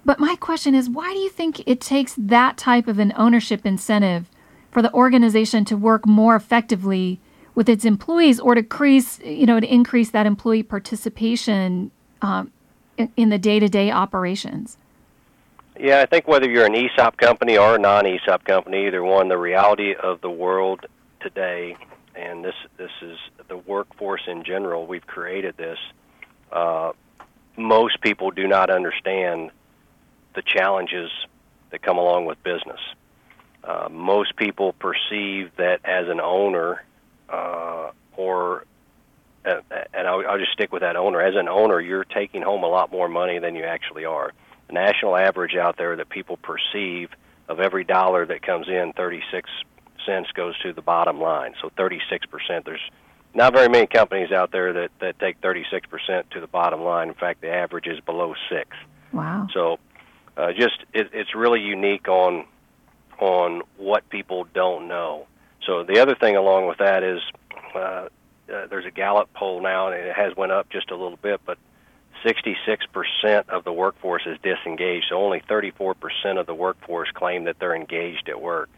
But 0.06 0.20
my 0.20 0.36
question 0.36 0.76
is, 0.76 0.90
why 0.90 1.12
do 1.14 1.20
you 1.20 1.30
think 1.30 1.68
it 1.68 1.82
takes 1.82 2.16
that 2.18 2.58
type 2.58 2.88
of 2.88 3.00
an 3.00 3.14
ownership 3.18 3.66
incentive 3.66 4.30
for 4.72 4.82
the 4.82 4.94
organization 4.94 5.66
to 5.66 5.76
work 5.76 6.06
more 6.06 6.36
effectively 6.36 7.20
with 7.56 7.68
its 7.68 7.84
employees, 7.84 8.40
or 8.40 8.56
to 8.56 8.62
increase, 8.62 9.20
you 9.20 9.46
know, 9.46 9.60
to 9.60 9.68
increase 9.68 10.12
that 10.12 10.26
employee 10.26 10.64
participation 10.64 11.92
um, 12.22 12.52
in, 12.98 13.12
in 13.18 13.30
the 13.30 13.38
day-to-day 13.38 13.92
operations? 13.92 14.78
Yeah, 15.78 16.00
I 16.00 16.06
think 16.06 16.28
whether 16.28 16.50
you're 16.50 16.66
an 16.66 16.76
ESOP 16.76 17.18
company 17.18 17.58
or 17.58 17.76
a 17.76 17.80
non-ESOP 17.80 18.46
company, 18.46 18.88
either 18.88 19.04
one, 19.04 19.28
the 19.28 19.38
reality 19.38 19.94
of 19.96 20.22
the 20.22 20.30
world 20.30 20.86
today, 21.20 21.76
and 22.16 22.44
this 22.44 22.56
this 22.78 22.92
is 23.02 23.18
the 23.48 23.58
workforce 23.58 24.22
in 24.28 24.44
general. 24.44 24.88
We've 24.88 25.06
created 25.06 25.58
this. 25.58 25.78
Uh, 26.52 26.92
most 27.58 28.02
people 28.02 28.32
do 28.32 28.48
not 28.48 28.70
understand 28.70 29.52
the 30.36 30.42
challenges 30.42 31.12
that 31.72 31.82
come 31.82 31.98
along 31.98 32.26
with 32.26 32.42
business. 32.44 32.80
Uh, 33.64 33.90
most 33.92 34.36
people 34.36 34.74
perceive 34.74 35.52
that 35.58 35.82
as 35.84 36.08
an 36.08 36.20
owner, 36.22 36.84
uh, 37.30 37.92
or 38.16 38.66
uh, 39.46 39.60
and 39.94 40.08
I'll, 40.08 40.24
I'll 40.28 40.38
just 40.38 40.54
stick 40.54 40.72
with 40.72 40.82
that 40.82 40.96
owner. 40.96 41.22
As 41.22 41.36
an 41.36 41.48
owner, 41.48 41.80
you're 41.80 42.06
taking 42.06 42.42
home 42.42 42.64
a 42.64 42.68
lot 42.68 42.92
more 42.92 43.08
money 43.08 43.40
than 43.40 43.56
you 43.56 43.64
actually 43.64 44.06
are. 44.06 44.32
The 44.68 44.74
national 44.74 45.16
average 45.16 45.56
out 45.56 45.78
there 45.78 45.96
that 45.96 46.10
people 46.10 46.38
perceive 46.38 47.10
of 47.48 47.60
every 47.60 47.84
dollar 47.84 48.26
that 48.26 48.42
comes 48.42 48.68
in, 48.68 48.94
36 48.94 49.50
cents 50.10 50.32
goes 50.32 50.58
to 50.60 50.74
the 50.74 50.82
bottom 50.82 51.22
line. 51.22 51.54
So 51.62 51.70
36%. 51.78 52.66
There's 52.66 52.80
not 53.34 53.54
very 53.54 53.70
many 53.70 53.86
companies 53.86 54.32
out 54.32 54.52
there 54.52 54.74
that, 54.74 54.90
that 55.00 55.20
take 55.20 55.40
36% 55.42 56.30
to 56.32 56.40
the 56.40 56.48
bottom 56.48 56.82
line. 56.82 57.10
In 57.10 57.14
fact, 57.14 57.42
the 57.42 57.52
average 57.52 57.88
is 57.88 58.00
below 58.00 58.34
6. 58.50 58.70
Wow. 59.14 59.48
So 59.54 59.80
uh, 60.36 60.52
just 60.54 60.84
it, 60.94 61.10
it's 61.14 61.36
really 61.36 61.62
unique 61.62 62.08
on 62.08 62.46
on 63.20 63.62
what 63.78 64.08
people 64.10 64.48
don't 64.54 64.88
know. 64.88 65.28
So 65.66 65.84
the 65.84 66.00
other 66.00 66.16
thing 66.16 66.38
along 66.38 66.68
with 66.68 66.78
that 66.78 67.04
is 67.04 67.20
uh, 67.76 67.80
uh, 67.80 68.08
there's 68.48 68.86
a 68.86 68.92
Gallup 68.92 69.32
poll 69.34 69.62
now, 69.62 69.88
and 69.88 69.96
it 69.96 70.16
has 70.16 70.36
went 70.38 70.52
up 70.52 70.70
just 70.70 70.90
a 70.90 70.96
little 70.96 71.18
bit, 71.22 71.42
but 71.46 71.58
66% 72.26 73.50
of 73.50 73.64
the 73.64 73.74
workforce 73.74 74.24
is 74.26 74.38
disengaged. 74.42 75.08
So 75.10 75.18
only 75.18 75.42
34% 75.42 76.40
of 76.40 76.46
the 76.46 76.56
workforce 76.56 77.10
claim 77.14 77.44
that 77.44 77.58
they're 77.60 77.76
engaged 77.76 78.30
at 78.30 78.42
work. 78.42 78.70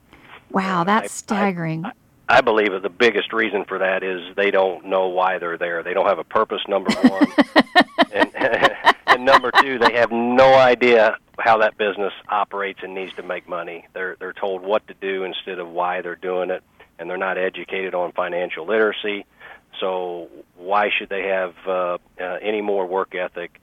Wow, 0.52 0.84
that's 0.84 1.06
I, 1.06 1.08
staggering. 1.08 1.86
I, 1.86 1.92
I 2.28 2.42
believe 2.42 2.82
the 2.82 2.90
biggest 2.90 3.34
reason 3.34 3.66
for 3.66 3.80
that 3.80 4.04
is 4.04 4.36
they 4.36 4.52
don't 4.52 4.86
know 4.86 5.08
why 5.08 5.38
they're 5.38 5.58
there. 5.58 5.84
They 5.84 5.94
don't 5.94 6.08
have 6.08 6.20
a 6.20 6.24
purpose, 6.24 6.62
number 6.68 6.92
one. 6.92 7.28
and, 8.14 8.32
and 9.08 9.26
number 9.26 9.52
two, 9.62 9.80
they 9.80 9.94
have 9.94 10.12
no 10.12 10.54
idea 10.56 11.18
how 11.40 11.58
that 11.58 11.78
business 11.78 12.14
operates 12.30 12.80
and 12.84 12.94
needs 12.94 13.14
to 13.16 13.24
make 13.24 13.50
money. 13.50 13.88
They're 13.94 14.16
they're 14.20 14.34
told 14.34 14.62
what 14.62 14.88
to 14.88 14.94
do 14.94 15.24
instead 15.24 15.60
of 15.60 15.70
why 15.70 16.02
they're 16.02 16.16
doing 16.16 16.52
it, 16.52 16.64
and 17.00 17.10
they're 17.10 17.18
not 17.18 17.38
educated 17.38 17.94
on 17.94 18.12
financial 18.12 18.66
literacy. 18.66 19.26
So 19.80 20.30
why 20.56 20.90
should 20.98 21.10
they 21.10 21.28
have 21.28 21.56
uh, 21.66 21.98
uh, 22.20 22.38
any 22.42 22.62
more 22.62 22.86
work 22.86 23.16
ethic 23.16 23.60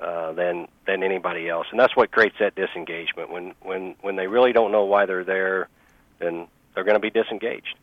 uh, 0.00 0.32
than 0.32 0.68
than 0.86 1.02
anybody 1.02 1.48
else? 1.48 1.66
And 1.70 1.78
that's 1.78 1.94
what 1.94 2.10
creates 2.10 2.36
that 2.40 2.54
disengagement. 2.54 3.30
When 3.30 3.54
when 3.60 3.94
when 4.00 4.16
they 4.16 4.26
really 4.26 4.52
don't 4.52 4.72
know 4.72 4.84
why 4.84 5.06
they're 5.06 5.24
there, 5.24 5.68
then 6.22 6.46
they're 6.74 6.84
going 6.84 6.94
to 6.94 7.00
be 7.00 7.10
disengaged. 7.10 7.76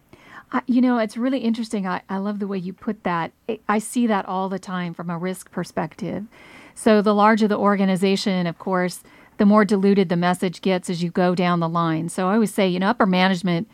I, 0.51 0.61
you 0.65 0.81
know, 0.81 0.97
it's 0.97 1.17
really 1.17 1.39
interesting. 1.39 1.85
I, 1.85 2.01
I 2.09 2.17
love 2.17 2.39
the 2.39 2.47
way 2.47 2.57
you 2.57 2.73
put 2.73 3.03
that. 3.03 3.31
I 3.67 3.79
see 3.79 4.07
that 4.07 4.25
all 4.25 4.49
the 4.49 4.59
time 4.59 4.93
from 4.93 5.09
a 5.09 5.17
risk 5.17 5.51
perspective. 5.51 6.25
So, 6.73 7.01
the 7.01 7.13
larger 7.13 7.47
the 7.47 7.57
organization, 7.57 8.47
of 8.47 8.57
course, 8.57 9.03
the 9.37 9.45
more 9.45 9.65
diluted 9.65 10.09
the 10.09 10.15
message 10.15 10.61
gets 10.61 10.89
as 10.89 11.03
you 11.03 11.11
go 11.11 11.35
down 11.35 11.59
the 11.59 11.69
line. 11.69 12.09
So, 12.09 12.29
I 12.29 12.35
always 12.35 12.53
say, 12.53 12.67
you 12.67 12.79
know, 12.79 12.89
upper 12.89 13.05
management, 13.05 13.69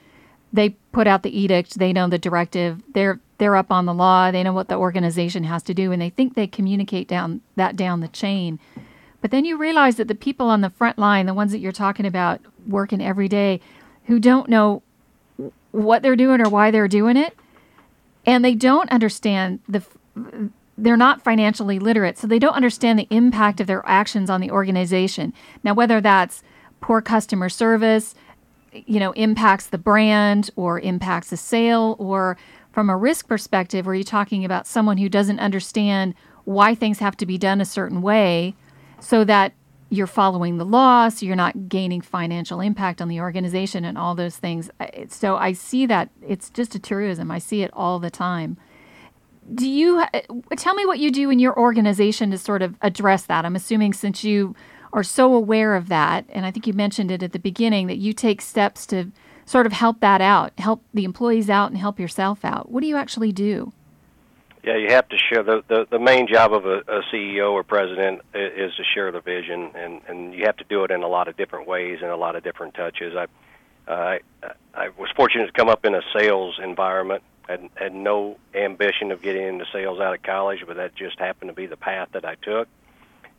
they 0.51 0.69
put 0.91 1.07
out 1.07 1.23
the 1.23 1.37
edict, 1.37 1.77
they 1.77 1.93
know 1.93 2.07
the 2.07 2.17
directive, 2.17 2.81
they're 2.93 3.19
they're 3.37 3.55
up 3.57 3.69
on 3.69 3.85
the 3.85 3.93
law, 3.93 4.31
they 4.31 4.43
know 4.43 4.53
what 4.53 4.69
the 4.69 4.77
organization 4.77 5.43
has 5.43 5.61
to 5.63 5.73
do, 5.73 5.91
and 5.91 6.01
they 6.01 6.09
think 6.09 6.33
they 6.35 6.47
communicate 6.47 7.07
down 7.07 7.41
that 7.55 7.75
down 7.75 7.99
the 7.99 8.07
chain. 8.07 8.59
But 9.21 9.31
then 9.31 9.45
you 9.45 9.57
realize 9.57 9.95
that 9.95 10.07
the 10.07 10.15
people 10.15 10.49
on 10.49 10.61
the 10.61 10.69
front 10.69 10.97
line, 10.97 11.25
the 11.25 11.33
ones 11.33 11.51
that 11.51 11.59
you're 11.59 11.71
talking 11.71 12.05
about 12.05 12.41
working 12.67 13.01
every 13.01 13.27
day, 13.27 13.59
who 14.05 14.19
don't 14.19 14.49
know 14.49 14.81
what 15.71 16.01
they're 16.01 16.15
doing 16.15 16.41
or 16.41 16.49
why 16.49 16.71
they're 16.71 16.87
doing 16.87 17.17
it, 17.17 17.37
and 18.25 18.43
they 18.43 18.55
don't 18.55 18.89
understand 18.91 19.59
the 19.67 19.83
they're 20.77 20.97
not 20.97 21.21
financially 21.21 21.79
literate, 21.79 22.17
so 22.17 22.27
they 22.27 22.39
don't 22.39 22.53
understand 22.53 22.99
the 22.99 23.07
impact 23.09 23.61
of 23.61 23.67
their 23.67 23.85
actions 23.85 24.29
on 24.29 24.41
the 24.41 24.51
organization. 24.51 25.33
Now, 25.63 25.73
whether 25.73 26.01
that's 26.01 26.43
poor 26.81 27.01
customer 27.01 27.47
service, 27.47 28.13
you 28.73 28.99
know, 28.99 29.13
impacts 29.13 29.67
the 29.67 29.77
brand 29.77 30.49
or 30.57 30.79
impacts 30.79 31.31
a 31.31 31.37
sale, 31.37 31.95
or 31.97 32.37
from 32.73 32.89
a 32.89 32.97
risk 32.97 33.27
perspective, 33.27 33.85
where 33.85 33.95
you're 33.95 34.03
talking 34.03 34.43
about 34.43 34.67
someone 34.67 34.97
who 34.97 35.07
doesn't 35.07 35.39
understand 35.39 36.13
why 36.43 36.75
things 36.75 36.99
have 36.99 37.15
to 37.17 37.25
be 37.25 37.37
done 37.37 37.61
a 37.61 37.65
certain 37.65 38.01
way 38.01 38.53
so 38.99 39.23
that 39.23 39.53
you're 39.95 40.07
following 40.07 40.57
the 40.57 40.65
law, 40.65 41.09
so 41.09 41.25
you're 41.25 41.35
not 41.35 41.69
gaining 41.69 42.01
financial 42.01 42.59
impact 42.61 43.01
on 43.01 43.07
the 43.07 43.19
organization 43.19 43.85
and 43.85 43.97
all 43.97 44.15
those 44.15 44.37
things. 44.37 44.69
So 45.09 45.37
I 45.37 45.53
see 45.53 45.85
that 45.85 46.09
it's 46.21 46.49
just 46.49 46.75
a 46.75 46.79
truism. 46.79 47.31
I 47.31 47.39
see 47.39 47.61
it 47.63 47.71
all 47.73 47.99
the 47.99 48.09
time. 48.09 48.57
Do 49.53 49.69
you 49.69 49.99
uh, 49.99 50.21
tell 50.57 50.73
me 50.73 50.85
what 50.85 50.99
you 50.99 51.11
do 51.11 51.29
in 51.29 51.39
your 51.39 51.57
organization 51.57 52.31
to 52.31 52.37
sort 52.37 52.61
of 52.61 52.75
address 52.81 53.23
that? 53.27 53.45
I'm 53.45 53.55
assuming 53.55 53.93
since 53.93 54.23
you 54.23 54.55
are 54.91 55.03
so 55.03 55.33
aware 55.33 55.75
of 55.75 55.87
that, 55.89 56.25
and 56.29 56.45
I 56.45 56.51
think 56.51 56.65
you 56.65 56.73
mentioned 56.73 57.11
it 57.11 57.21
at 57.21 57.31
the 57.31 57.39
beginning, 57.39 57.87
that 57.87 57.97
you 57.97 58.13
take 58.13 58.41
steps 58.41 58.85
to 58.87 59.11
sort 59.45 59.65
of 59.65 59.73
help 59.73 59.99
that 59.99 60.21
out, 60.21 60.53
help 60.57 60.83
the 60.93 61.03
employees 61.03 61.49
out, 61.49 61.69
and 61.69 61.77
help 61.77 61.99
yourself 61.99 62.43
out. 62.43 62.71
What 62.71 62.81
do 62.81 62.87
you 62.87 62.97
actually 62.97 63.31
do? 63.31 63.73
Yeah, 64.65 64.77
you 64.77 64.87
have 64.89 65.07
to 65.09 65.17
share 65.17 65.43
the 65.43 65.63
the, 65.67 65.85
the 65.91 65.99
main 65.99 66.27
job 66.27 66.51
of 66.51 66.65
a, 66.65 66.79
a 66.87 67.01
CEO 67.13 67.51
or 67.51 67.63
president 67.63 68.21
is, 68.33 68.73
to 68.75 68.83
share 68.95 69.11
the 69.11 69.21
vision, 69.21 69.69
and 69.75 70.01
and 70.07 70.33
you 70.33 70.45
have 70.45 70.57
to 70.57 70.63
do 70.63 70.83
it 70.83 70.89
in 70.89 71.03
a 71.03 71.07
lot 71.07 71.27
of 71.27 71.37
different 71.37 71.67
ways 71.67 71.99
and 72.01 72.09
a 72.09 72.15
lot 72.15 72.35
of 72.35 72.43
different 72.43 72.73
touches. 72.73 73.15
I 73.15 73.25
uh, 73.87 74.17
I, 74.41 74.49
I 74.73 74.89
was 74.97 75.11
fortunate 75.15 75.45
to 75.45 75.51
come 75.51 75.69
up 75.69 75.85
in 75.85 75.93
a 75.93 76.01
sales 76.17 76.59
environment. 76.63 77.21
Had 77.47 77.69
had 77.75 77.93
no 77.93 78.37
ambition 78.55 79.11
of 79.11 79.21
getting 79.21 79.43
into 79.43 79.65
sales 79.71 79.99
out 79.99 80.15
of 80.15 80.23
college, 80.23 80.63
but 80.65 80.77
that 80.77 80.95
just 80.95 81.19
happened 81.19 81.49
to 81.49 81.55
be 81.55 81.67
the 81.67 81.77
path 81.77 82.09
that 82.13 82.25
I 82.25 82.33
took. 82.33 82.67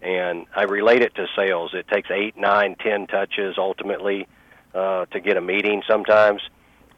And 0.00 0.46
I 0.54 0.62
relate 0.62 1.02
it 1.02 1.16
to 1.16 1.26
sales. 1.34 1.72
It 1.74 1.88
takes 1.88 2.08
eight, 2.08 2.36
nine, 2.36 2.76
ten 2.76 3.08
touches 3.08 3.56
ultimately 3.58 4.28
uh, 4.72 5.06
to 5.06 5.18
get 5.18 5.36
a 5.36 5.40
meeting. 5.40 5.82
Sometimes 5.88 6.40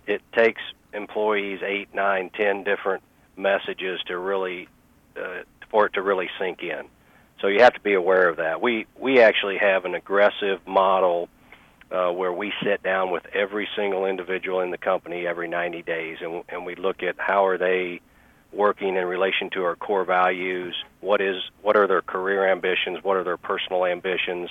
it 0.06 0.20
takes 0.34 0.60
employees 0.92 1.60
eight, 1.64 1.94
nine, 1.94 2.28
ten 2.28 2.62
different 2.62 3.02
messages 3.38 4.00
to 4.06 4.18
really 4.18 4.68
uh, 5.16 5.42
for 5.70 5.86
it 5.86 5.94
to 5.94 6.02
really 6.02 6.28
sink 6.38 6.62
in. 6.62 6.86
So 7.40 7.46
you 7.46 7.60
have 7.60 7.74
to 7.74 7.80
be 7.80 7.94
aware 7.94 8.28
of 8.28 8.36
that. 8.38 8.60
We 8.60 8.86
we 8.98 9.20
actually 9.20 9.58
have 9.58 9.84
an 9.84 9.94
aggressive 9.94 10.66
model 10.66 11.28
uh, 11.90 12.10
where 12.10 12.32
we 12.32 12.52
sit 12.62 12.82
down 12.82 13.10
with 13.10 13.24
every 13.32 13.68
single 13.76 14.06
individual 14.06 14.60
in 14.60 14.70
the 14.70 14.78
company 14.78 15.26
every 15.26 15.48
90 15.48 15.82
days, 15.82 16.18
and 16.20 16.42
and 16.48 16.66
we 16.66 16.74
look 16.74 17.02
at 17.02 17.14
how 17.18 17.46
are 17.46 17.58
they 17.58 18.00
working 18.52 18.96
in 18.96 19.04
relation 19.04 19.50
to 19.50 19.62
our 19.64 19.76
core 19.76 20.04
values. 20.04 20.74
What 21.00 21.20
is 21.20 21.36
what 21.62 21.76
are 21.76 21.86
their 21.86 22.02
career 22.02 22.50
ambitions? 22.50 22.98
What 23.02 23.16
are 23.16 23.24
their 23.24 23.36
personal 23.36 23.84
ambitions? 23.84 24.50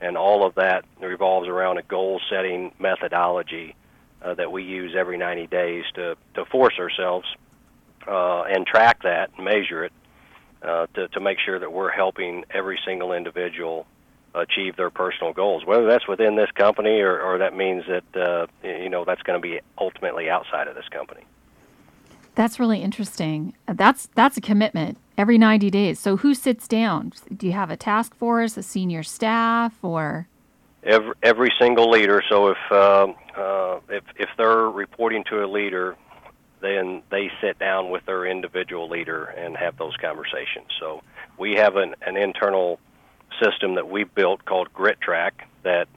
And 0.00 0.16
all 0.16 0.44
of 0.44 0.56
that 0.56 0.84
revolves 1.00 1.48
around 1.48 1.78
a 1.78 1.82
goal 1.82 2.20
setting 2.28 2.72
methodology 2.78 3.76
uh, 4.22 4.34
that 4.34 4.50
we 4.50 4.64
use 4.64 4.94
every 4.98 5.18
90 5.18 5.46
days 5.46 5.84
to 5.94 6.16
to 6.34 6.44
force 6.46 6.74
ourselves 6.80 7.26
uh, 8.06 8.42
and 8.42 8.66
track 8.66 9.02
that 9.02 9.30
and 9.36 9.44
measure 9.44 9.84
it 9.84 9.92
uh, 10.62 10.86
to, 10.94 11.08
to 11.08 11.20
make 11.20 11.38
sure 11.44 11.58
that 11.58 11.72
we're 11.72 11.90
helping 11.90 12.44
every 12.50 12.78
single 12.86 13.12
individual 13.12 13.86
achieve 14.34 14.76
their 14.76 14.90
personal 14.90 15.32
goals, 15.32 15.64
whether 15.64 15.86
that's 15.86 16.08
within 16.08 16.36
this 16.36 16.50
company 16.52 17.00
or, 17.00 17.20
or 17.20 17.38
that 17.38 17.56
means 17.56 17.84
that 17.86 18.16
uh, 18.20 18.46
you 18.62 18.88
know 18.88 19.04
that's 19.04 19.22
going 19.22 19.40
to 19.40 19.42
be 19.42 19.60
ultimately 19.78 20.28
outside 20.28 20.66
of 20.68 20.74
this 20.74 20.88
company. 20.90 21.22
That's 22.34 22.58
really 22.58 22.82
interesting. 22.82 23.54
That's 23.66 24.08
that's 24.14 24.36
a 24.36 24.40
commitment 24.40 24.98
every 25.16 25.38
90 25.38 25.70
days. 25.70 26.00
So 26.00 26.16
who 26.16 26.34
sits 26.34 26.66
down? 26.66 27.12
Do 27.34 27.46
you 27.46 27.52
have 27.52 27.70
a 27.70 27.76
task 27.76 28.14
force, 28.16 28.56
a 28.56 28.62
senior 28.62 29.02
staff, 29.02 29.78
or 29.82 30.26
every 30.82 31.14
every 31.22 31.52
single 31.60 31.90
leader? 31.90 32.22
So 32.28 32.48
if 32.48 32.58
uh, 32.70 33.06
uh, 33.36 33.80
if 33.88 34.04
if 34.16 34.30
they're 34.36 34.68
reporting 34.68 35.22
to 35.30 35.44
a 35.44 35.46
leader, 35.46 35.96
then 36.64 37.02
they 37.10 37.30
sit 37.40 37.58
down 37.58 37.90
with 37.90 38.06
their 38.06 38.24
individual 38.24 38.88
leader 38.88 39.24
and 39.24 39.56
have 39.56 39.76
those 39.76 39.96
conversations. 39.96 40.68
So 40.80 41.02
we 41.38 41.56
have 41.56 41.76
an, 41.76 41.94
an 42.02 42.16
internal 42.16 42.80
system 43.42 43.74
that 43.74 43.88
we 43.88 44.04
built 44.04 44.44
called 44.44 44.72
Grit 44.72 45.00
Track 45.00 45.46
that 45.62 45.88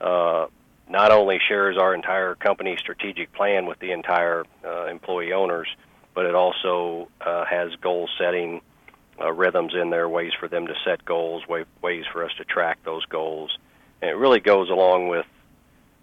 uh, 0.00 0.46
not 0.88 1.10
only 1.10 1.38
shares 1.48 1.78
our 1.78 1.94
entire 1.94 2.34
company 2.34 2.76
strategic 2.78 3.32
plan 3.32 3.66
with 3.66 3.78
the 3.78 3.92
entire 3.92 4.44
uh, 4.64 4.86
employee 4.86 5.32
owners, 5.32 5.68
but 6.14 6.26
it 6.26 6.34
also 6.34 7.08
uh, 7.20 7.44
has 7.46 7.74
goal 7.80 8.08
setting 8.18 8.60
uh, 9.20 9.32
rhythms 9.32 9.72
in 9.74 9.90
there, 9.90 10.08
ways 10.08 10.32
for 10.38 10.48
them 10.48 10.66
to 10.66 10.74
set 10.84 11.04
goals, 11.04 11.46
way, 11.48 11.64
ways 11.82 12.04
for 12.12 12.24
us 12.24 12.32
to 12.38 12.44
track 12.44 12.78
those 12.84 13.04
goals. 13.06 13.56
And 14.02 14.10
it 14.10 14.14
really 14.16 14.40
goes 14.40 14.68
along 14.68 15.08
with 15.08 15.26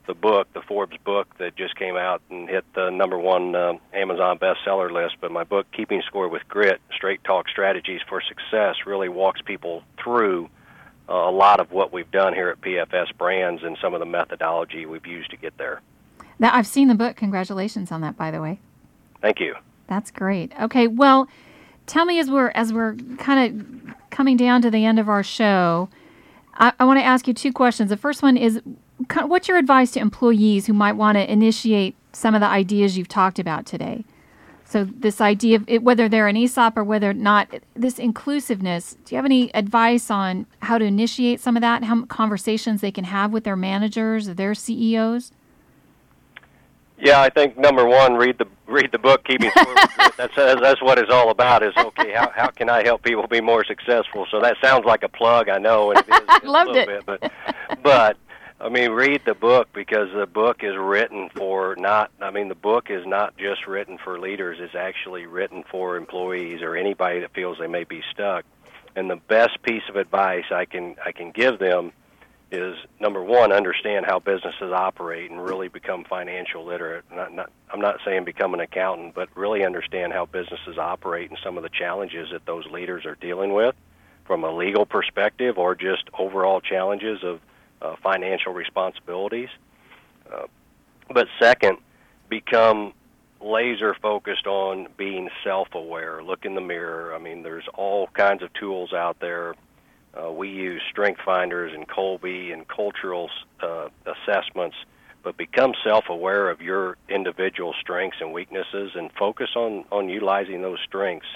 the 0.08 0.14
book, 0.14 0.52
the 0.54 0.62
Forbes 0.62 0.98
book 1.04 1.28
that 1.38 1.56
just 1.56 1.76
came 1.76 1.96
out 1.96 2.22
and 2.30 2.50
hit 2.50 2.66
the 2.74 2.90
number 2.90 3.18
one 3.18 3.56
uh, 3.56 3.74
Amazon 3.94 4.40
bestseller 4.40 4.92
list. 4.92 5.18
But 5.22 5.32
my 5.32 5.44
book, 5.44 5.68
Keeping 5.72 6.02
Score 6.08 6.28
with 6.28 6.48
Grit: 6.48 6.82
Straight 6.96 7.24
Talk 7.24 7.48
Strategies 7.50 8.02
for 8.08 8.22
Success, 8.22 8.76
really 8.86 9.10
walks 9.10 9.42
people 9.42 9.84
through 10.02 10.50
uh, 11.10 11.14
a 11.14 11.32
lot 11.32 11.60
of 11.60 11.72
what 11.72 11.94
we've 11.94 12.10
done 12.12 12.34
here 12.34 12.50
at 12.50 12.62
PFS 12.62 13.16
Brands 13.18 13.64
and 13.64 13.78
some 13.82 13.94
of 13.94 14.00
the 14.00 14.06
methodology 14.06 14.86
we've 14.86 15.06
used 15.06 15.30
to 15.32 15.38
get 15.38 15.58
there. 15.58 15.82
Now, 16.40 16.56
I've 16.56 16.68
seen 16.68 16.88
the 16.88 16.96
book. 16.96 17.16
Congratulations 17.16 17.92
on 17.92 18.02
that, 18.02 18.18
by 18.18 18.32
the 18.32 18.42
way. 18.42 18.60
Thank 19.22 19.40
you. 19.40 19.56
That's 19.88 20.12
great. 20.12 20.52
Okay, 20.60 20.88
well, 20.88 21.28
tell 21.86 22.06
me 22.06 22.20
as 22.20 22.30
we're 22.30 22.50
as 22.50 22.74
we're 22.74 22.96
kind 23.18 23.62
of 23.62 23.96
coming 24.10 24.38
down 24.38 24.62
to 24.62 24.72
the 24.72 24.86
end 24.86 25.00
of 25.00 25.10
our 25.10 25.24
show. 25.24 25.90
I, 26.56 26.74
I 26.80 26.86
want 26.86 27.00
to 27.00 27.04
ask 27.04 27.28
you 27.28 27.34
two 27.34 27.54
questions. 27.54 27.90
The 27.90 27.98
first 27.98 28.24
one 28.24 28.36
is 28.36 28.62
what's 29.26 29.48
your 29.48 29.58
advice 29.58 29.92
to 29.92 30.00
employees 30.00 30.68
who 30.68 30.74
might 30.74 30.94
want 30.94 31.18
to 31.18 31.32
initiate 31.32 31.96
some 32.14 32.36
of 32.36 32.42
the 32.42 32.48
ideas 32.48 32.98
you've 32.98 33.08
talked 33.08 33.40
about 33.40 33.66
today? 33.66 34.06
So 34.66 34.84
this 34.84 35.22
idea 35.22 35.56
of 35.56 35.64
it, 35.68 35.82
whether 35.82 36.10
they're 36.10 36.28
an 36.28 36.36
ESOP 36.36 36.78
or 36.78 36.84
whether 36.84 37.12
or 37.12 37.14
not, 37.14 37.48
this 37.74 37.98
inclusiveness. 37.98 38.98
Do 39.06 39.16
you 39.16 39.18
have 39.18 39.24
any 39.24 39.54
advice 39.56 40.12
on 40.12 40.46
how 40.62 40.78
to 40.78 40.84
initiate 40.84 41.40
some 41.40 41.56
of 41.56 41.62
that? 41.62 41.86
How 41.86 42.04
conversations 42.06 42.82
they 42.82 42.92
can 42.92 43.06
have 43.06 43.32
with 43.32 43.46
their 43.46 43.56
managers 43.56 44.28
or 44.28 44.34
their 44.34 44.54
CEOs? 44.54 45.32
Yeah, 47.00 47.22
I 47.22 47.30
think 47.30 47.58
number 47.58 47.86
one, 47.86 48.16
read 48.16 48.40
the 48.40 48.48
read 48.66 48.92
the 48.92 48.98
book, 48.98 49.24
keeping 49.24 49.52
that's 50.18 50.36
that's 50.36 50.82
what 50.82 50.98
it's 50.98 51.12
all 51.12 51.30
about. 51.30 51.64
Is 51.64 51.72
okay. 51.78 52.12
How 52.12 52.30
how 52.36 52.48
can 52.48 52.70
I 52.70 52.84
help 52.84 53.04
people 53.04 53.28
be 53.28 53.40
more 53.40 53.64
successful? 53.64 54.26
So 54.32 54.42
that 54.42 54.58
sounds 54.62 54.84
like 54.84 55.04
a 55.04 55.10
plug, 55.10 55.48
I 55.48 55.60
know. 55.60 55.92
And 55.92 56.00
it 56.00 56.10
is, 56.10 56.44
Loved 56.44 56.76
it. 56.76 56.88
Bit, 56.88 57.06
but 57.06 57.32
but 57.84 58.18
I 58.60 58.70
mean, 58.70 58.92
read 58.92 59.22
the 59.26 59.36
book 59.36 59.70
because 59.72 60.10
the 60.16 60.26
book 60.26 60.64
is 60.64 60.76
written 60.76 61.30
for 61.36 61.76
not. 61.78 62.12
I 62.20 62.32
mean, 62.32 62.48
the 62.48 62.56
book 62.56 62.90
is 62.90 63.06
not 63.06 63.38
just 63.38 63.68
written 63.68 64.00
for 64.04 64.20
leaders. 64.20 64.58
It's 64.60 64.74
actually 64.74 65.28
written 65.28 65.64
for 65.70 65.96
employees 65.96 66.62
or 66.64 66.76
anybody 66.76 67.20
that 67.20 67.34
feels 67.34 67.60
they 67.60 67.68
may 67.68 67.84
be 67.84 68.02
stuck. 68.12 68.46
And 68.96 69.12
the 69.12 69.18
best 69.18 69.62
piece 69.62 69.84
of 69.90 69.96
advice 69.96 70.46
I 70.52 70.66
can 70.66 70.96
I 71.06 71.12
can 71.12 71.32
give 71.32 71.60
them 71.60 71.92
is 72.52 72.76
number 73.00 73.22
one, 73.22 73.52
understand 73.52 74.06
how 74.08 74.20
businesses 74.20 74.72
operate 74.74 75.30
and 75.30 75.44
really 75.44 75.68
become 75.68 76.04
financial 76.06 76.66
literate. 76.66 77.04
Not, 77.14 77.34
not, 77.34 77.52
I'm 77.72 77.82
not 77.82 77.98
saying 78.06 78.24
become 78.24 78.54
an 78.54 78.62
accountant, 78.62 79.14
but 79.14 79.30
really 79.36 79.66
understand 79.66 80.14
how 80.14 80.26
businesses 80.26 80.78
operate 80.78 81.30
and 81.30 81.38
some 81.44 81.58
of 81.58 81.64
the 81.64 81.70
challenges 81.70 82.30
that 82.32 82.46
those 82.46 82.66
leaders 82.68 83.06
are 83.06 83.16
dealing 83.16 83.54
with 83.54 83.76
from 84.26 84.44
a 84.44 84.52
legal 84.52 84.86
perspective 84.86 85.58
or 85.58 85.76
just 85.76 86.04
overall 86.18 86.60
challenges 86.62 87.24
of 87.24 87.40
uh, 87.82 87.96
financial 88.04 88.54
responsibilities. 88.54 89.50
Uh, 90.32 90.48
but 91.10 91.28
second, 91.40 91.78
become 92.30 92.94
laser 93.40 93.96
focused 94.02 94.48
on 94.48 94.88
being 94.98 95.30
self 95.44 95.70
aware. 95.74 96.24
Look 96.24 96.46
in 96.46 96.56
the 96.56 96.62
mirror. 96.62 97.14
I 97.16 97.20
mean, 97.20 97.44
there's 97.44 97.68
all 97.74 98.08
kinds 98.08 98.44
of 98.44 98.52
tools 98.54 98.94
out 98.94 99.20
there 99.20 99.56
uh, 100.18 100.32
we 100.32 100.50
use 100.50 100.82
strength 100.90 101.22
finders 101.24 101.74
and 101.74 101.88
Kolbe 101.88 102.52
and 102.54 102.68
cultural 102.68 103.30
uh, 103.62 103.90
assessments, 104.06 104.76
but 105.24 105.38
become 105.38 105.74
self-aware 105.84 106.50
of 106.50 106.62
your 106.62 106.98
individual 107.10 107.74
strengths 107.80 108.18
and 108.22 108.34
weaknesses, 108.34 108.92
and 108.96 109.12
focus 109.14 109.50
on 109.56 109.86
on 109.92 110.10
utilizing 110.10 110.62
those 110.62 110.80
strengths 110.86 111.28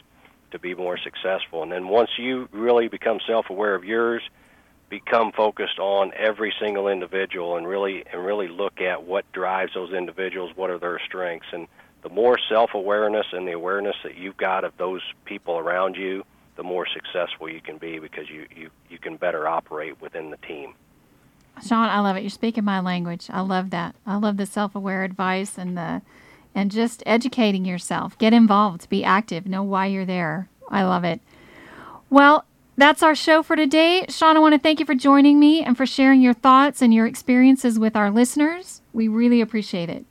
to 0.52 0.60
be 0.60 0.74
more 0.74 0.98
successful. 0.98 1.64
And 1.64 1.72
then 1.72 1.88
once 1.88 2.10
you 2.18 2.50
really 2.52 2.88
become 2.88 3.20
self-aware 3.28 3.76
of 3.76 3.84
yours, 3.84 4.22
become 4.92 5.32
focused 5.32 5.80
on 5.80 6.12
every 6.16 6.54
single 6.60 6.88
individual 6.88 7.58
and 7.58 7.68
really 7.68 8.04
and 8.12 8.24
really 8.24 8.48
look 8.48 8.80
at 8.80 9.04
what 9.04 9.26
drives 9.32 9.74
those 9.74 9.92
individuals, 9.94 10.52
what 10.56 10.70
are 10.70 10.78
their 10.78 11.00
strengths, 11.04 11.48
and 11.52 11.68
the 12.04 12.10
more 12.10 12.38
self-awareness 12.50 13.28
and 13.32 13.48
the 13.48 13.54
awareness 13.54 13.96
that 14.04 14.18
you've 14.18 14.38
got 14.38 14.64
of 14.64 14.74
those 14.78 15.02
people 15.26 15.58
around 15.58 15.96
you 15.96 16.24
the 16.58 16.64
more 16.64 16.86
successful 16.86 17.50
you 17.50 17.62
can 17.62 17.78
be 17.78 17.98
because 17.98 18.30
you, 18.30 18.46
you, 18.56 18.70
you 18.90 19.00
can 19.00 19.16
better 19.16 19.48
operate 19.48 20.00
within 20.02 20.30
the 20.30 20.38
team. 20.38 20.74
Sean, 21.66 21.90
I 21.90 22.00
love 22.02 22.18
it. 22.18 22.22
You're 22.22 22.30
speaking 22.30 22.64
my 22.64 22.80
language. 22.80 23.28
I 23.32 23.42
love 23.42 23.70
that. 23.72 23.96
I 24.06 24.18
love 24.18 24.38
the 24.38 24.46
self-aware 24.46 25.04
advice 25.04 25.58
and 25.58 25.78
the 25.78 26.02
and 26.54 26.70
just 26.70 27.02
educating 27.06 27.64
yourself. 27.64 28.18
Get 28.18 28.34
involved, 28.34 28.90
be 28.90 29.06
active, 29.06 29.46
know 29.46 29.64
why 29.64 29.86
you're 29.86 30.06
there. 30.06 30.50
I 30.68 30.84
love 30.84 31.06
it. 31.06 31.22
Well, 32.10 32.44
that's 32.82 33.04
our 33.04 33.14
show 33.14 33.44
for 33.44 33.56
today. 33.56 34.08
Sean, 34.10 34.36
I 34.36 34.40
want 34.40 34.54
to 34.54 34.60
thank 34.60 34.80
you 34.80 34.88
for 34.88 34.96
joining 34.96 35.40
me 35.40 35.64
and 35.64 35.78
for 35.78 35.86
sharing 35.86 36.20
your 36.22 36.34
thoughts 36.34 36.82
and 36.82 36.92
your 36.92 37.06
experiences 37.06 37.78
with 37.78 37.96
our 37.96 38.10
listeners. 38.10 38.82
We 38.92 39.08
really 39.08 39.40
appreciate 39.40 39.90
it. 39.90 40.04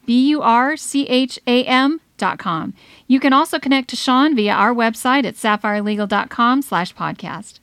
B 0.06 0.28
U 0.30 0.42
R 0.42 0.76
C 0.76 1.08
H 1.08 1.40
A 1.48 1.64
You 3.08 3.20
can 3.20 3.34
also 3.34 3.60
connect 3.60 3.90
to 3.90 3.96
Sean 3.96 4.36
via 4.36 4.54
our 4.54 4.74
website 4.74 5.26
at 5.26 5.36
sapphirelegal.com 5.36 6.62
slash 6.62 6.96
podcast. 6.96 7.60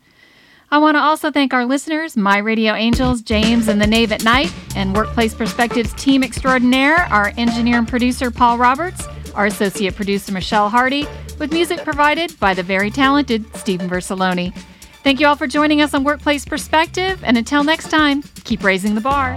I 0.73 0.79
want 0.79 0.97
to 0.97 1.01
also 1.01 1.33
thank 1.33 1.53
our 1.53 1.65
listeners, 1.65 2.17
my 2.17 2.39
radio 2.39 2.75
angels, 2.75 3.23
James 3.23 3.67
and 3.67 3.81
the 3.81 3.89
Knave 3.89 4.13
at 4.13 4.23
Night, 4.23 4.53
and 4.77 4.95
Workplace 4.95 5.35
Perspectives 5.35 5.93
team 5.95 6.23
extraordinaire, 6.23 6.99
our 7.11 7.33
engineer 7.37 7.79
and 7.79 7.89
producer, 7.89 8.31
Paul 8.31 8.57
Roberts, 8.57 9.05
our 9.35 9.47
associate 9.47 9.97
producer, 9.97 10.31
Michelle 10.31 10.69
Hardy, 10.69 11.09
with 11.41 11.53
music 11.53 11.83
provided 11.83 12.39
by 12.39 12.55
the 12.55 12.63
very 12.63 12.91
talented 12.91 13.45
Stephen 13.57 13.91
Versaloni. 13.91 14.57
Thank 15.03 15.19
you 15.19 15.27
all 15.27 15.37
for 15.37 15.49
joining 15.49 15.81
us 15.81 15.93
on 15.93 16.05
Workplace 16.05 16.45
Perspective, 16.45 17.25
and 17.25 17.37
until 17.37 17.65
next 17.65 17.91
time, 17.91 18.23
keep 18.45 18.63
raising 18.63 18.95
the 18.95 19.01
bar. 19.01 19.37